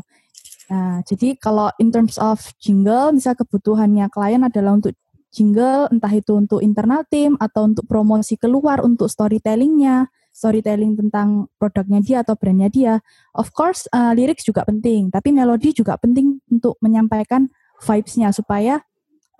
Nah 0.72 1.04
jadi 1.04 1.36
kalau 1.36 1.68
in 1.76 1.92
terms 1.92 2.16
of 2.16 2.40
jingle 2.56 3.12
misal 3.12 3.36
kebutuhannya 3.36 4.08
klien 4.08 4.42
adalah 4.42 4.80
untuk 4.80 4.96
jingle 5.30 5.92
entah 5.92 6.10
itu 6.10 6.32
untuk 6.32 6.64
internal 6.64 7.04
team 7.12 7.36
atau 7.36 7.68
untuk 7.68 7.84
promosi 7.84 8.40
keluar 8.40 8.80
untuk 8.80 9.12
storytellingnya 9.12 10.08
storytelling 10.36 11.00
tentang 11.00 11.48
produknya 11.56 12.04
dia 12.04 12.16
atau 12.20 12.36
brandnya 12.36 12.68
dia. 12.68 12.94
Of 13.32 13.56
course, 13.56 13.88
uh, 13.96 14.12
lirik 14.12 14.44
juga 14.44 14.68
penting, 14.68 15.08
tapi 15.08 15.32
melodi 15.32 15.72
juga 15.72 15.96
penting 15.96 16.44
untuk 16.52 16.76
menyampaikan 16.84 17.48
vibes-nya 17.80 18.36
supaya 18.36 18.84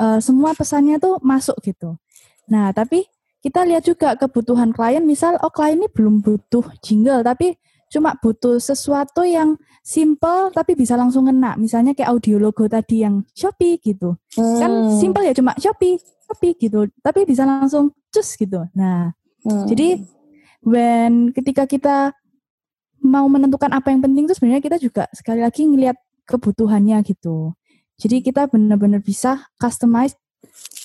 uh, 0.01 0.17
semua 0.25 0.57
pesannya 0.57 0.97
tuh 0.97 1.21
masuk 1.21 1.61
gitu. 1.61 2.01
Nah, 2.49 2.73
tapi 2.73 3.05
kita 3.45 3.69
lihat 3.69 3.85
juga 3.85 4.17
kebutuhan 4.17 4.73
klien, 4.73 5.05
misal 5.05 5.37
oh 5.45 5.53
klien 5.53 5.77
ini 5.77 5.93
belum 5.93 6.25
butuh 6.25 6.65
jingle, 6.81 7.21
tapi 7.21 7.61
cuma 7.87 8.19
butuh 8.19 8.59
sesuatu 8.59 9.23
yang 9.23 9.55
simple 9.87 10.51
tapi 10.51 10.75
bisa 10.75 10.99
langsung 10.99 11.31
ngena. 11.31 11.55
Misalnya 11.61 11.95
kayak 11.95 12.11
audio 12.11 12.41
logo 12.41 12.67
tadi 12.67 13.07
yang 13.07 13.23
Shopee 13.37 13.79
gitu. 13.79 14.17
Kan 14.33 14.43
hmm. 14.43 14.59
Kan 14.59 14.73
simple 14.99 15.23
ya 15.29 15.37
cuma 15.37 15.53
Shopee, 15.61 16.01
Shopee 16.27 16.57
gitu, 16.57 16.89
tapi 17.05 17.29
bisa 17.29 17.45
langsung 17.47 17.95
cus 18.11 18.35
gitu. 18.35 18.67
Nah, 18.75 19.15
hmm. 19.47 19.69
jadi 19.71 20.03
when 20.67 21.31
ketika 21.31 21.71
kita 21.71 22.11
mau 22.99 23.31
menentukan 23.31 23.71
apa 23.71 23.95
yang 23.95 24.03
penting 24.03 24.27
itu 24.27 24.35
sebenarnya 24.35 24.63
kita 24.67 24.77
juga 24.83 25.07
sekali 25.15 25.41
lagi 25.47 25.63
ngelihat 25.63 25.95
kebutuhannya 26.27 26.99
gitu. 27.07 27.55
Jadi 27.97 28.21
kita 28.21 28.51
benar-benar 28.51 29.01
bisa 29.01 29.47
customize 29.57 30.19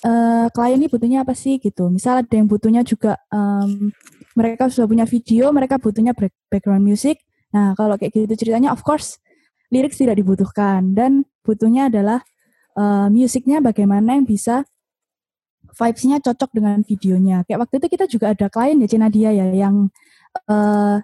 uh, 0.06 0.48
klien 0.54 0.78
ini 0.78 0.88
butuhnya 0.88 1.26
apa 1.26 1.34
sih 1.34 1.58
gitu. 1.58 1.90
Misal 1.90 2.22
ada 2.22 2.34
yang 2.38 2.46
butuhnya 2.46 2.86
juga 2.86 3.18
um, 3.34 3.90
mereka 4.38 4.70
sudah 4.70 4.88
punya 4.88 5.04
video, 5.10 5.50
mereka 5.52 5.82
butuhnya 5.82 6.14
background 6.48 6.86
music. 6.86 7.20
Nah 7.52 7.74
kalau 7.76 7.98
kayak 7.98 8.14
gitu 8.14 8.48
ceritanya, 8.48 8.72
of 8.72 8.86
course 8.86 9.18
lirik 9.74 9.98
tidak 9.98 10.20
dibutuhkan 10.20 10.94
dan 10.94 11.26
butuhnya 11.42 11.90
adalah 11.90 12.22
uh, 12.78 13.08
musiknya 13.10 13.64
bagaimana 13.64 14.20
yang 14.20 14.28
bisa 14.28 14.68
vibes-nya 15.76 16.18
cocok 16.20 16.50
dengan 16.52 16.78
videonya. 16.84 17.44
Kayak 17.48 17.68
waktu 17.68 17.76
itu 17.80 17.88
kita 17.98 18.06
juga 18.08 18.26
ada 18.36 18.48
klien 18.52 18.78
ya 18.80 18.88
Cina 18.88 19.08
dia 19.08 19.32
ya 19.32 19.48
yang 19.52 19.90
uh, 20.48 21.00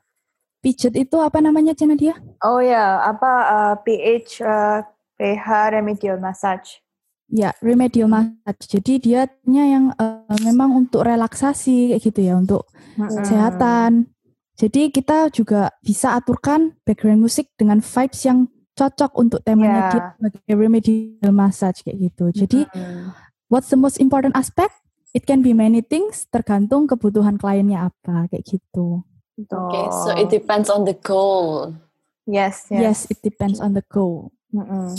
pijet 0.62 0.94
itu 1.00 1.18
apa 1.20 1.40
namanya 1.40 1.74
Cina 1.78 1.96
dia? 1.96 2.18
Oh 2.44 2.60
ya, 2.60 3.02
apa 3.04 3.32
uh, 3.48 3.76
PH 3.82 4.44
uh, 4.44 4.80
PH 5.18 5.48
remedial 5.74 6.20
massage. 6.20 6.84
Ya, 7.28 7.52
remedial 7.60 8.08
massage. 8.08 8.68
Jadi 8.68 8.94
dia 9.04 9.28
yang 9.48 9.92
uh, 10.00 10.38
memang 10.44 10.76
untuk 10.76 11.04
relaksasi 11.04 11.96
kayak 11.96 12.02
gitu 12.04 12.20
ya, 12.24 12.34
untuk 12.40 12.68
hmm. 12.96 13.24
kesehatan. 13.24 13.92
Jadi 14.58 14.90
kita 14.90 15.30
juga 15.30 15.70
bisa 15.86 16.18
aturkan 16.18 16.74
background 16.82 17.22
musik 17.22 17.54
dengan 17.60 17.78
vibes 17.78 18.26
yang 18.26 18.50
cocok 18.74 19.12
untuk 19.18 19.42
temanya 19.46 19.90
yeah. 19.90 19.92
dia 19.94 20.02
sebagai 20.18 20.54
remedial 20.58 21.34
massage 21.34 21.86
kayak 21.86 22.10
gitu. 22.10 22.26
Jadi 22.34 22.66
hmm 22.66 23.27
What's 23.48 23.72
the 23.72 23.80
most 23.80 23.98
important 24.04 24.36
aspect? 24.36 24.76
It 25.16 25.24
can 25.24 25.42
be 25.42 25.56
many 25.56 25.80
things, 25.80 26.28
tergantung 26.28 26.86
kebutuhan 26.86 27.40
kliennya 27.40 27.90
apa, 27.90 28.28
kayak 28.28 28.44
gitu. 28.44 29.02
Oke, 29.38 29.50
okay, 29.50 29.86
so 29.94 30.10
it 30.18 30.28
depends 30.28 30.68
on 30.68 30.84
the 30.84 30.98
goal. 30.98 31.72
Yes, 32.28 32.68
yes. 32.68 32.82
Yes, 32.82 33.00
it 33.08 33.20
depends 33.24 33.64
on 33.64 33.72
the 33.72 33.86
goal. 33.88 34.36
Mm 34.52 34.66
-mm. 34.68 34.90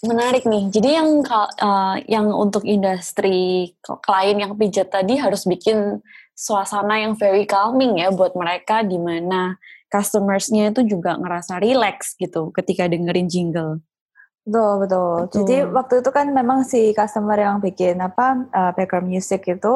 Menarik 0.00 0.48
nih. 0.48 0.72
Jadi 0.72 0.90
yang 0.96 1.22
uh, 1.28 1.96
yang 2.08 2.26
untuk 2.32 2.66
industri 2.66 3.70
klien 3.84 4.40
yang 4.40 4.56
pijat 4.56 4.90
tadi 4.90 5.20
harus 5.20 5.44
bikin 5.46 6.00
suasana 6.32 7.04
yang 7.04 7.14
very 7.14 7.44
calming 7.44 8.00
ya 8.00 8.08
buat 8.08 8.32
mereka 8.32 8.80
di 8.80 8.96
mana 8.96 9.60
customersnya 9.92 10.72
itu 10.72 10.96
juga 10.96 11.20
ngerasa 11.20 11.60
relax 11.60 12.16
gitu 12.16 12.48
ketika 12.56 12.88
dengerin 12.88 13.28
jingle. 13.28 13.84
Betul, 14.40 14.72
betul, 14.82 15.12
betul. 15.28 15.36
Jadi 15.44 15.56
waktu 15.68 15.94
itu 16.00 16.10
kan 16.10 16.26
memang 16.32 16.58
si 16.64 16.96
customer 16.96 17.36
yang 17.36 17.60
bikin 17.60 18.00
apa 18.00 18.48
uh, 18.50 18.70
background 18.72 19.06
music 19.12 19.44
itu 19.44 19.74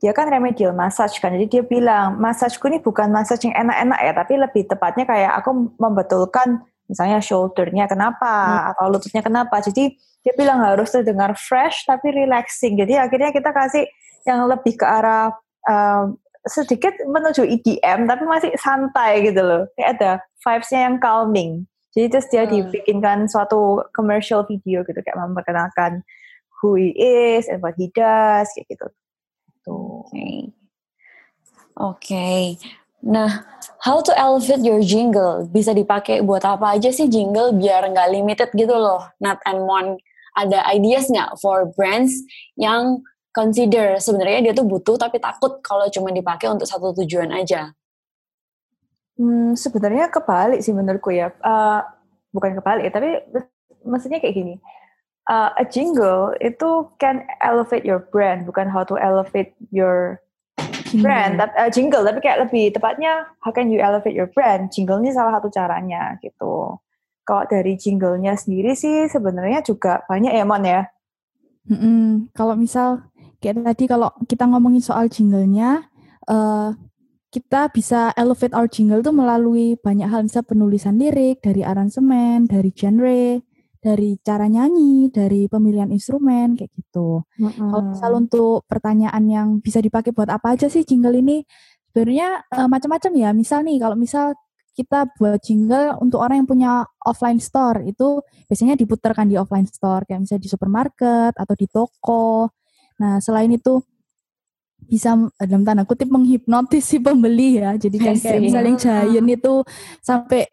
dia 0.00 0.12
kan 0.12 0.28
remedial 0.28 0.76
massage 0.76 1.16
kan. 1.20 1.32
Jadi 1.32 1.46
dia 1.48 1.62
bilang, 1.64 2.20
massageku 2.20 2.68
ini 2.68 2.80
bukan 2.80 3.08
massage 3.08 3.48
yang 3.48 3.56
enak-enak 3.56 4.00
ya, 4.00 4.12
tapi 4.12 4.32
lebih 4.36 4.62
tepatnya 4.68 5.04
kayak 5.08 5.32
aku 5.40 5.72
membetulkan 5.80 6.64
misalnya 6.86 7.18
shouldernya 7.18 7.90
kenapa 7.90 8.32
hmm. 8.32 8.70
atau 8.76 8.84
lututnya 8.92 9.22
kenapa. 9.24 9.58
Jadi 9.64 9.96
dia 10.22 10.34
bilang 10.34 10.62
harus 10.62 10.90
terdengar 10.90 11.36
fresh 11.38 11.86
tapi 11.86 12.12
relaxing. 12.12 12.76
Jadi 12.76 12.98
akhirnya 12.98 13.30
kita 13.30 13.50
kasih 13.54 13.84
yang 14.26 14.44
lebih 14.50 14.74
ke 14.74 14.86
arah 14.86 15.30
uh, 15.70 16.10
sedikit 16.46 16.94
menuju 17.02 17.42
EDM 17.42 18.06
tapi 18.06 18.24
masih 18.26 18.50
santai 18.58 19.22
gitu 19.26 19.42
loh. 19.42 19.62
Kayak 19.74 19.90
ada 19.98 20.10
vibes-nya 20.42 20.80
yang 20.90 20.96
calming. 20.98 21.66
Jadi 21.96 22.06
terus 22.12 22.28
dia 22.28 22.44
hmm. 22.44 22.52
dibikinkan 22.52 23.24
suatu 23.24 23.88
commercial 23.96 24.44
video 24.44 24.84
gitu 24.84 25.00
kayak 25.00 25.16
memperkenalkan 25.16 26.04
who 26.60 26.76
he 26.76 26.92
is 26.92 27.48
and 27.48 27.64
what 27.64 27.72
he 27.80 27.88
does 27.96 28.52
kayak 28.52 28.68
gitu. 28.68 28.86
Oke. 29.64 30.12
Okay. 30.12 30.36
Oke. 31.76 31.96
Okay. 31.96 32.44
Nah, 33.06 33.48
how 33.80 34.04
to 34.04 34.12
elevate 34.12 34.60
your 34.60 34.84
jingle? 34.84 35.48
Bisa 35.48 35.72
dipakai 35.72 36.20
buat 36.20 36.44
apa 36.44 36.76
aja 36.76 36.92
sih 36.92 37.08
jingle 37.08 37.56
biar 37.56 37.88
nggak 37.88 38.12
limited 38.12 38.50
gitu 38.52 38.76
loh. 38.76 39.08
Not 39.20 39.40
and 39.48 39.64
one 39.64 39.96
ada 40.36 40.64
ideas 40.68 41.08
nggak 41.08 41.40
for 41.40 41.64
brands 41.76 42.12
yang 42.60 43.00
consider 43.32 43.96
sebenarnya 44.00 44.50
dia 44.50 44.52
tuh 44.52 44.68
butuh 44.68 44.96
tapi 45.00 45.16
takut 45.20 45.60
kalau 45.64 45.88
cuma 45.92 46.12
dipakai 46.12 46.52
untuk 46.52 46.68
satu 46.68 46.92
tujuan 47.04 47.32
aja. 47.32 47.72
Hmm, 49.16 49.56
sebenarnya 49.56 50.12
kebalik 50.12 50.60
sih 50.60 50.76
menurutku 50.76 51.08
ya. 51.08 51.32
Uh, 51.40 51.80
bukan 52.36 52.60
kebalik, 52.60 52.92
tapi 52.92 53.24
maksudnya 53.80 54.20
kayak 54.20 54.36
gini. 54.36 54.54
Uh, 55.26 55.50
a 55.58 55.64
jingle 55.66 56.36
itu 56.38 56.86
can 57.02 57.26
elevate 57.42 57.82
your 57.82 57.98
brand, 57.98 58.46
bukan 58.46 58.70
how 58.70 58.84
to 58.84 58.94
elevate 59.00 59.56
your 59.74 60.20
brand. 61.02 61.40
Tapi, 61.40 61.52
uh, 61.56 61.70
jingle, 61.72 62.04
tapi 62.04 62.20
kayak 62.22 62.46
lebih 62.46 62.76
tepatnya 62.76 63.26
how 63.42 63.50
can 63.50 63.72
you 63.72 63.80
elevate 63.80 64.14
your 64.14 64.28
brand? 64.30 64.68
Jingle 64.70 65.00
ini 65.02 65.10
salah 65.10 65.40
satu 65.40 65.48
caranya 65.50 66.20
gitu. 66.20 66.78
Kalau 67.26 67.42
dari 67.50 67.74
jinglenya 67.74 68.38
sendiri 68.38 68.78
sih 68.78 69.10
sebenarnya 69.10 69.64
juga 69.64 70.06
banyak 70.06 70.30
ya 70.30 70.44
Mon 70.46 70.62
ya. 70.62 70.86
Mm 71.66 71.78
-mm. 71.80 72.06
Kalau 72.38 72.54
misal 72.54 73.10
kayak 73.42 73.66
tadi 73.66 73.90
kalau 73.90 74.14
kita 74.30 74.46
ngomongin 74.46 74.78
soal 74.78 75.10
jinglenya, 75.10 75.90
uh, 76.30 76.70
kita 77.30 77.68
bisa 77.74 78.14
elevate 78.14 78.54
our 78.54 78.70
jingle 78.70 79.02
tuh 79.02 79.12
melalui 79.12 79.76
banyak 79.80 80.08
hal, 80.08 80.24
bisa 80.24 80.40
penulisan 80.46 80.96
lirik, 80.96 81.42
dari 81.42 81.66
aransemen, 81.66 82.46
dari 82.46 82.70
genre, 82.72 83.42
dari 83.82 84.18
cara 84.22 84.50
nyanyi, 84.50 85.10
dari 85.14 85.46
pemilihan 85.46 85.90
instrumen, 85.94 86.58
kayak 86.58 86.70
gitu. 86.74 87.22
Mm-hmm. 87.38 87.70
Kalau 87.70 87.84
misal 87.92 88.10
untuk 88.18 88.56
pertanyaan 88.66 89.24
yang 89.30 89.48
bisa 89.62 89.78
dipakai 89.78 90.10
buat 90.10 90.30
apa 90.30 90.58
aja 90.58 90.66
sih 90.66 90.82
jingle 90.82 91.14
ini, 91.14 91.46
sebenarnya 91.90 92.46
uh, 92.50 92.68
macam-macam 92.70 93.12
ya. 93.14 93.30
Misal 93.30 93.62
nih, 93.62 93.78
kalau 93.78 93.96
misal 93.98 94.34
kita 94.76 95.08
buat 95.16 95.40
jingle 95.40 95.96
untuk 96.04 96.20
orang 96.20 96.44
yang 96.44 96.48
punya 96.48 96.72
offline 97.06 97.40
store, 97.40 97.86
itu 97.88 98.20
biasanya 98.50 98.76
diputarkan 98.76 99.30
di 99.30 99.40
offline 99.40 99.64
store, 99.64 100.04
kayak 100.04 100.26
misalnya 100.26 100.42
di 100.44 100.50
supermarket 100.52 101.32
atau 101.32 101.54
di 101.56 101.66
toko. 101.70 102.52
Nah, 103.00 103.20
selain 103.20 103.48
itu 103.52 103.80
bisa 104.84 105.16
dalam 105.40 105.64
tanda 105.64 105.82
kutip 105.88 106.12
menghipnotis 106.12 106.84
si 106.84 107.00
pembeli 107.00 107.58
ya. 107.58 107.74
Jadi 107.74 107.96
kan 107.98 108.14
kayak 108.14 108.40
misalnya 108.40 108.74
Giant 108.76 109.28
itu 109.28 109.54
sampai 110.04 110.46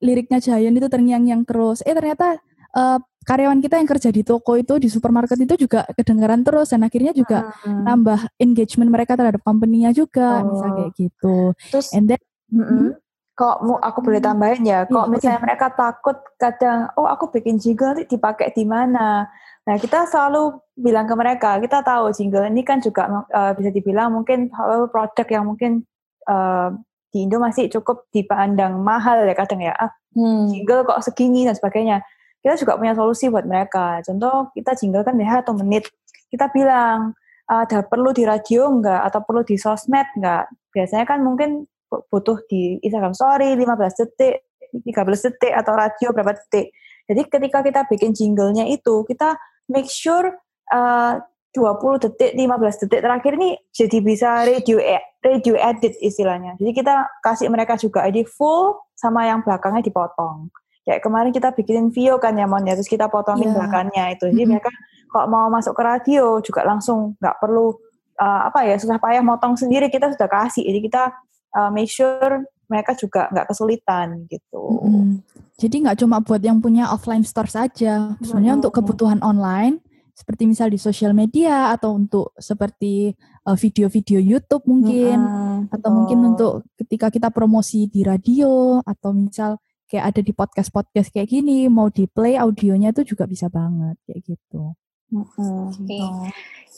liriknya 0.00 0.38
Giant 0.38 0.76
itu 0.76 0.88
terngiang-ngiang 0.88 1.42
terus. 1.48 1.82
Eh 1.82 1.96
ternyata 1.96 2.38
uh, 2.76 2.98
karyawan 3.26 3.60
kita 3.60 3.76
yang 3.76 3.88
kerja 3.88 4.08
di 4.08 4.22
toko 4.24 4.56
itu 4.56 4.80
di 4.80 4.88
supermarket 4.88 5.36
itu 5.36 5.68
juga 5.68 5.84
kedengaran 5.92 6.40
terus 6.40 6.72
dan 6.72 6.86
akhirnya 6.86 7.12
juga 7.12 7.52
hmm. 7.66 7.82
nambah 7.84 8.20
engagement 8.40 8.90
mereka 8.90 9.18
terhadap 9.18 9.42
company-nya 9.44 9.92
juga, 9.92 10.40
oh. 10.40 10.56
misalnya 10.56 10.74
kayak 10.80 10.92
gitu. 10.96 11.36
Terus, 11.68 11.86
And 11.92 12.08
then, 12.08 12.20
mm 12.48 12.64
-hmm. 12.64 12.88
kok 13.36 13.56
mau 13.64 13.76
aku 13.76 13.98
boleh 14.00 14.20
tambahin 14.24 14.64
ya, 14.64 14.88
kok 14.88 14.96
yeah, 14.96 15.10
misalnya 15.12 15.38
okay. 15.40 15.46
mereka 15.48 15.66
takut 15.76 16.16
kadang, 16.40 16.78
oh 16.96 17.08
aku 17.08 17.28
bikin 17.28 17.60
jingle 17.60 17.92
dipakai 18.08 18.52
di 18.56 18.64
mana? 18.64 19.28
Nah, 19.70 19.78
kita 19.78 20.02
selalu 20.10 20.58
bilang 20.74 21.06
ke 21.06 21.14
mereka, 21.14 21.62
kita 21.62 21.78
tahu 21.86 22.10
jingle 22.10 22.42
ini 22.42 22.66
kan 22.66 22.82
juga 22.82 23.06
uh, 23.30 23.54
bisa 23.54 23.70
dibilang 23.70 24.10
mungkin 24.10 24.50
produk 24.90 25.26
yang 25.30 25.46
mungkin 25.46 25.86
uh, 26.26 26.74
di 27.14 27.22
Indo 27.22 27.38
masih 27.38 27.70
cukup 27.70 28.10
dipandang 28.10 28.82
mahal 28.82 29.22
ya 29.22 29.34
kadang 29.38 29.62
ya. 29.62 29.70
Ah, 29.78 29.94
hmm. 30.18 30.50
jingle 30.50 30.82
kok 30.82 30.98
segini 31.06 31.46
dan 31.46 31.54
sebagainya. 31.54 32.02
Kita 32.42 32.58
juga 32.58 32.82
punya 32.82 32.98
solusi 32.98 33.30
buat 33.30 33.46
mereka. 33.46 34.02
Contoh 34.02 34.50
kita 34.58 34.74
jingle 34.74 35.06
kan 35.06 35.14
ya 35.22 35.38
atau 35.38 35.54
menit. 35.54 35.86
Kita 36.26 36.50
bilang, 36.50 37.14
ada 37.46 37.86
perlu 37.86 38.10
di 38.10 38.26
radio 38.26 38.66
enggak 38.74 39.06
atau 39.06 39.22
perlu 39.22 39.46
di 39.46 39.54
sosmed 39.54 40.06
enggak? 40.18 40.50
Biasanya 40.74 41.06
kan 41.06 41.22
mungkin 41.22 41.70
butuh 42.10 42.42
di 42.50 42.82
Instagram 42.82 43.14
story 43.14 43.54
15 43.54 44.02
detik, 44.02 44.34
13 44.82 45.26
detik 45.30 45.54
atau 45.54 45.78
radio 45.78 46.10
berapa 46.10 46.34
detik. 46.34 46.74
Jadi 47.06 47.22
ketika 47.26 47.58
kita 47.62 47.80
bikin 47.86 48.10
jinglenya 48.14 48.66
itu, 48.66 49.06
kita 49.06 49.34
make 49.70 49.86
sure 49.86 50.34
uh, 50.74 51.22
20 51.54 52.02
detik, 52.06 52.30
15 52.38 52.82
detik 52.86 53.00
terakhir 53.02 53.32
ini 53.34 53.58
jadi 53.74 53.98
bisa 54.02 54.46
radio 54.46 54.78
radio 55.18 55.54
edit 55.58 55.98
istilahnya. 55.98 56.54
Jadi 56.62 56.70
kita 56.70 57.10
kasih 57.26 57.50
mereka 57.50 57.74
juga 57.74 58.06
edit 58.06 58.30
full 58.30 58.78
sama 58.94 59.26
yang 59.26 59.42
belakangnya 59.42 59.82
dipotong. 59.82 60.46
Kayak 60.86 61.02
kemarin 61.02 61.30
kita 61.34 61.50
bikin 61.52 61.90
video 61.90 62.22
kan 62.22 62.38
ya 62.38 62.46
Mon 62.46 62.62
ya, 62.62 62.78
terus 62.78 62.88
kita 62.88 63.10
potongin 63.10 63.50
yeah. 63.50 63.56
belakangnya 63.58 64.04
itu. 64.14 64.30
Jadi 64.30 64.42
mm-hmm. 64.46 64.50
mereka 64.62 64.70
kalau 65.10 65.26
mau 65.26 65.46
masuk 65.50 65.74
ke 65.74 65.82
radio 65.82 66.38
juga 66.38 66.62
langsung 66.62 67.18
nggak 67.18 67.36
perlu 67.42 67.74
uh, 68.22 68.40
apa 68.46 68.70
ya 68.70 68.78
susah 68.78 69.02
payah 69.02 69.20
motong 69.20 69.58
sendiri 69.58 69.90
kita 69.90 70.14
sudah 70.14 70.30
kasih. 70.30 70.62
Jadi 70.62 70.78
kita 70.86 71.10
uh, 71.58 71.70
make 71.74 71.90
sure 71.90 72.46
mereka 72.70 72.94
juga 72.94 73.26
nggak 73.28 73.50
kesulitan 73.50 74.24
gitu. 74.30 74.62
Mm-hmm. 74.86 75.29
Jadi 75.60 75.84
nggak 75.84 76.00
cuma 76.00 76.24
buat 76.24 76.40
yang 76.40 76.64
punya 76.64 76.88
offline 76.88 77.20
store 77.20 77.52
saja, 77.52 78.16
sebenarnya 78.24 78.64
untuk 78.64 78.80
kebutuhan 78.80 79.20
online 79.20 79.84
seperti 80.16 80.44
misal 80.44 80.68
di 80.68 80.76
sosial 80.76 81.16
media 81.16 81.72
atau 81.72 81.96
untuk 81.96 82.36
seperti 82.36 83.16
uh, 83.48 83.56
video-video 83.56 84.20
YouTube 84.20 84.68
mungkin 84.68 85.16
mm-hmm. 85.16 85.72
atau 85.72 85.88
oh. 85.88 85.94
mungkin 85.96 86.18
untuk 86.36 86.52
ketika 86.76 87.08
kita 87.08 87.28
promosi 87.32 87.88
di 87.88 88.04
radio 88.04 88.84
atau 88.84 89.16
misal 89.16 89.56
kayak 89.88 90.12
ada 90.12 90.20
di 90.20 90.32
podcast-podcast 90.36 91.08
kayak 91.08 91.28
gini 91.28 91.72
mau 91.72 91.88
di 91.88 92.04
play 92.04 92.36
audionya 92.36 92.92
itu 92.92 93.16
juga 93.16 93.24
bisa 93.24 93.48
banget 93.48 93.96
kayak 94.04 94.20
gitu. 94.28 94.76
Mm-hmm. 95.10 95.58
Okay. 95.84 96.06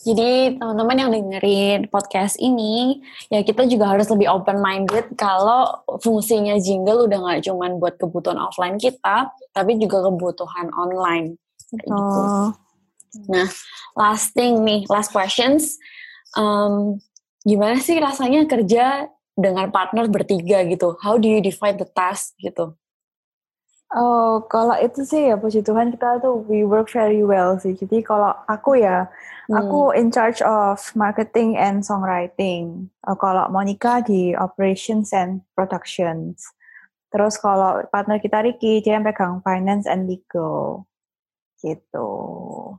Jadi 0.03 0.59
teman-teman 0.59 0.99
yang 0.99 1.11
dengerin 1.14 1.81
podcast 1.87 2.35
ini, 2.42 2.99
ya 3.31 3.47
kita 3.47 3.71
juga 3.71 3.95
harus 3.95 4.11
lebih 4.11 4.27
open 4.35 4.59
minded 4.59 5.14
kalau 5.14 5.87
fungsinya 6.03 6.59
jingle 6.59 7.07
udah 7.07 7.23
nggak 7.23 7.47
cuma 7.47 7.71
buat 7.79 7.95
kebutuhan 8.03 8.42
offline 8.42 8.83
kita, 8.83 9.31
tapi 9.55 9.79
juga 9.79 10.03
kebutuhan 10.11 10.75
online. 10.75 11.38
Gitu. 11.71 11.95
Oh. 11.95 12.51
Nah, 13.31 13.47
last 13.95 14.35
thing 14.35 14.66
nih, 14.66 14.83
last 14.90 15.14
questions. 15.14 15.79
Um, 16.35 16.99
gimana 17.47 17.79
sih 17.79 17.95
rasanya 18.03 18.51
kerja 18.51 19.07
dengan 19.38 19.71
partner 19.71 20.11
bertiga 20.11 20.66
gitu? 20.66 20.99
How 20.99 21.14
do 21.14 21.31
you 21.31 21.38
divide 21.38 21.79
the 21.79 21.87
task 21.87 22.35
gitu? 22.42 22.75
Oh, 23.92 24.40
kalau 24.48 24.72
itu 24.81 25.05
sih 25.05 25.28
ya 25.28 25.37
puji 25.37 25.61
Tuhan 25.61 25.92
kita 25.92 26.24
tuh 26.24 26.40
we 26.48 26.64
work 26.64 26.88
very 26.88 27.20
well 27.20 27.61
sih. 27.61 27.76
Jadi 27.76 28.00
kalau 28.00 28.33
aku 28.48 28.81
ya, 28.81 29.05
hmm. 29.52 29.57
aku 29.61 29.92
in 29.92 30.09
charge 30.09 30.40
of 30.40 30.81
marketing 30.96 31.61
and 31.61 31.85
songwriting. 31.85 32.88
Uh, 33.05 33.12
kalau 33.12 33.52
Monica 33.52 34.00
di 34.00 34.33
operations 34.33 35.12
and 35.12 35.44
productions. 35.52 36.57
Terus 37.12 37.37
kalau 37.37 37.85
partner 37.92 38.16
kita 38.16 38.40
Ricky, 38.40 38.81
dia 38.81 38.96
yang 38.96 39.05
pegang 39.05 39.44
finance 39.44 39.85
and 39.85 40.09
legal. 40.09 40.88
Gitu. 41.61 42.09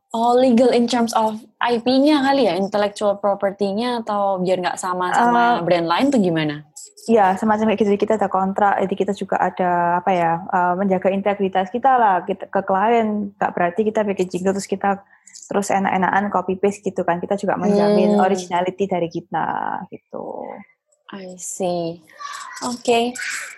Oh, 0.01 0.33
legal 0.33 0.73
in 0.73 0.89
terms 0.89 1.13
of 1.13 1.37
IP-nya 1.61 2.25
kali 2.25 2.49
ya, 2.49 2.57
intellectual 2.57 3.21
property-nya 3.21 4.01
atau 4.01 4.41
biar 4.41 4.59
nggak 4.59 4.81
sama 4.81 5.13
sama 5.13 5.61
uh, 5.61 5.63
brand 5.63 5.85
lain 5.85 6.09
tuh 6.09 6.19
gimana? 6.19 6.65
Ya, 7.07 7.35
semacam 7.35 7.71
kayak 7.71 7.79
gitu. 7.83 7.99
Kita 7.99 8.15
ada 8.15 8.31
kontrak, 8.31 8.79
jadi 8.79 8.95
kita 8.95 9.13
juga 9.15 9.35
ada 9.35 9.99
apa 9.99 10.11
ya, 10.15 10.31
uh, 10.47 10.73
menjaga 10.79 11.11
integritas 11.11 11.67
kita 11.67 11.99
lah 11.99 12.23
kita, 12.23 12.47
ke 12.47 12.61
klien. 12.63 13.31
Gak 13.35 13.51
berarti 13.51 13.81
kita 13.83 14.07
bikin 14.07 14.27
jingle 14.31 14.55
terus 14.55 14.69
kita 14.69 15.03
terus 15.51 15.67
enak-enakan 15.67 16.31
copy 16.31 16.55
paste 16.55 16.83
gitu 16.83 17.03
kan. 17.03 17.19
Kita 17.19 17.35
juga 17.35 17.59
menjamin 17.59 18.15
hmm. 18.15 18.23
originality 18.23 18.87
dari 18.87 19.11
kita 19.11 19.47
gitu. 19.91 20.47
I 21.13 21.35
see. 21.37 22.01
Oke. 22.63 22.79
Okay. 22.81 23.03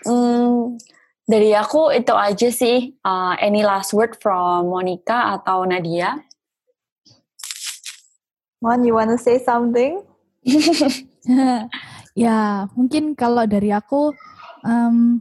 Hmm, 0.03 0.81
dari 1.29 1.53
aku 1.53 1.93
itu 1.93 2.13
aja 2.17 2.49
sih. 2.49 2.97
Uh, 3.05 3.37
any 3.37 3.61
last 3.61 3.93
word 3.93 4.17
from 4.17 4.73
Monica 4.73 5.37
atau 5.37 5.63
Nadia? 5.69 6.17
Mon, 8.65 8.81
you 8.81 8.97
wanna 8.97 9.21
say 9.21 9.37
something? 9.37 10.01
Ya, 12.15 12.71
mungkin 12.79 13.11
kalau 13.11 13.43
dari 13.43 13.75
aku 13.75 14.15
um, 14.63 15.19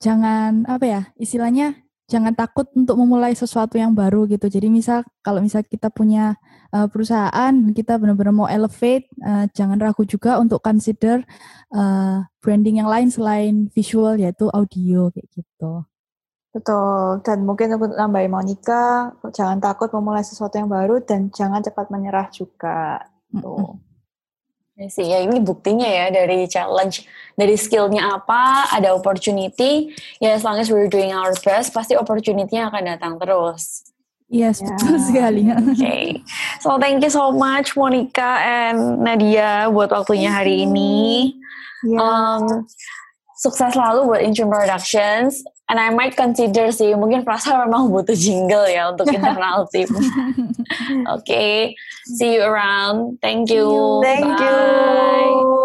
jangan 0.00 0.64
apa 0.64 0.84
ya, 0.88 1.02
istilahnya 1.20 1.76
jangan 2.08 2.32
takut 2.32 2.66
untuk 2.72 2.96
memulai 2.96 3.36
sesuatu 3.36 3.76
yang 3.76 3.92
baru 3.92 4.24
gitu. 4.24 4.48
Jadi 4.48 4.72
misal 4.72 5.04
kalau 5.20 5.44
misal 5.44 5.60
kita 5.60 5.92
punya 5.92 6.40
uh, 6.72 6.88
perusahaan, 6.88 7.52
kita 7.76 8.00
benar-benar 8.00 8.32
mau 8.32 8.48
elevate, 8.48 9.12
uh, 9.20 9.44
jangan 9.52 9.76
ragu 9.76 10.08
juga 10.08 10.40
untuk 10.40 10.64
consider 10.64 11.20
uh, 11.76 12.24
branding 12.40 12.80
yang 12.80 12.88
lain 12.88 13.12
selain 13.12 13.68
visual 13.68 14.16
yaitu 14.16 14.48
audio 14.56 15.12
kayak 15.12 15.28
gitu. 15.36 15.84
Betul, 16.50 17.22
dan 17.22 17.46
mungkin 17.46 17.76
untuk 17.76 17.94
nambahin 17.94 18.32
Monica, 18.32 19.14
jangan 19.30 19.62
takut 19.62 19.92
memulai 19.94 20.24
sesuatu 20.24 20.58
yang 20.58 20.66
baru 20.66 20.98
dan 21.04 21.30
jangan 21.30 21.60
cepat 21.62 21.92
menyerah 21.92 22.26
juga. 22.32 23.04
Tuh. 23.30 23.38
Mm 23.38 23.76
-hmm 23.76 23.89
sih 24.88 25.04
ya 25.04 25.20
ini 25.20 25.42
buktinya 25.42 25.84
ya 25.84 26.08
dari 26.08 26.48
challenge 26.48 27.04
dari 27.36 27.58
skillnya 27.58 28.16
apa 28.16 28.72
ada 28.72 28.96
opportunity 28.96 29.92
ya 30.22 30.32
as 30.32 30.46
long 30.46 30.56
as 30.56 30.72
we're 30.72 30.88
doing 30.88 31.12
our 31.12 31.36
best 31.44 31.76
pasti 31.76 31.98
opportunity-nya 31.98 32.72
akan 32.72 32.96
datang 32.96 33.14
terus 33.20 33.90
Yes, 34.30 34.62
yeah. 34.62 34.78
betul 34.78 34.94
sekali. 35.02 35.42
Oke. 35.50 35.74
Okay. 35.74 36.04
So 36.62 36.78
thank 36.78 37.02
you 37.02 37.10
so 37.10 37.34
much 37.34 37.74
Monica 37.74 38.38
and 38.46 39.02
Nadia 39.02 39.66
buat 39.74 39.90
waktunya 39.90 40.30
hari 40.30 40.70
ini. 40.70 41.34
Yeah. 41.82 41.98
Um, 41.98 42.70
sukses 43.34 43.74
selalu 43.74 44.06
buat 44.06 44.22
Intune 44.22 44.46
Productions. 44.46 45.42
And 45.70 45.78
I 45.78 45.94
might 45.94 46.18
consider 46.18 46.74
sih, 46.74 46.98
mungkin 46.98 47.22
Prasa 47.22 47.54
memang 47.62 47.94
butuh 47.94 48.18
jingle 48.18 48.66
ya 48.66 48.90
untuk 48.90 49.06
internal 49.14 49.70
team. 49.70 49.86
Oke, 49.86 50.10
okay. 51.22 51.78
see 52.10 52.34
you 52.34 52.42
around. 52.42 53.22
Thank 53.22 53.54
you. 53.54 54.02
Thank 54.02 54.34
Bye. 54.34 54.42
you. 54.42 55.59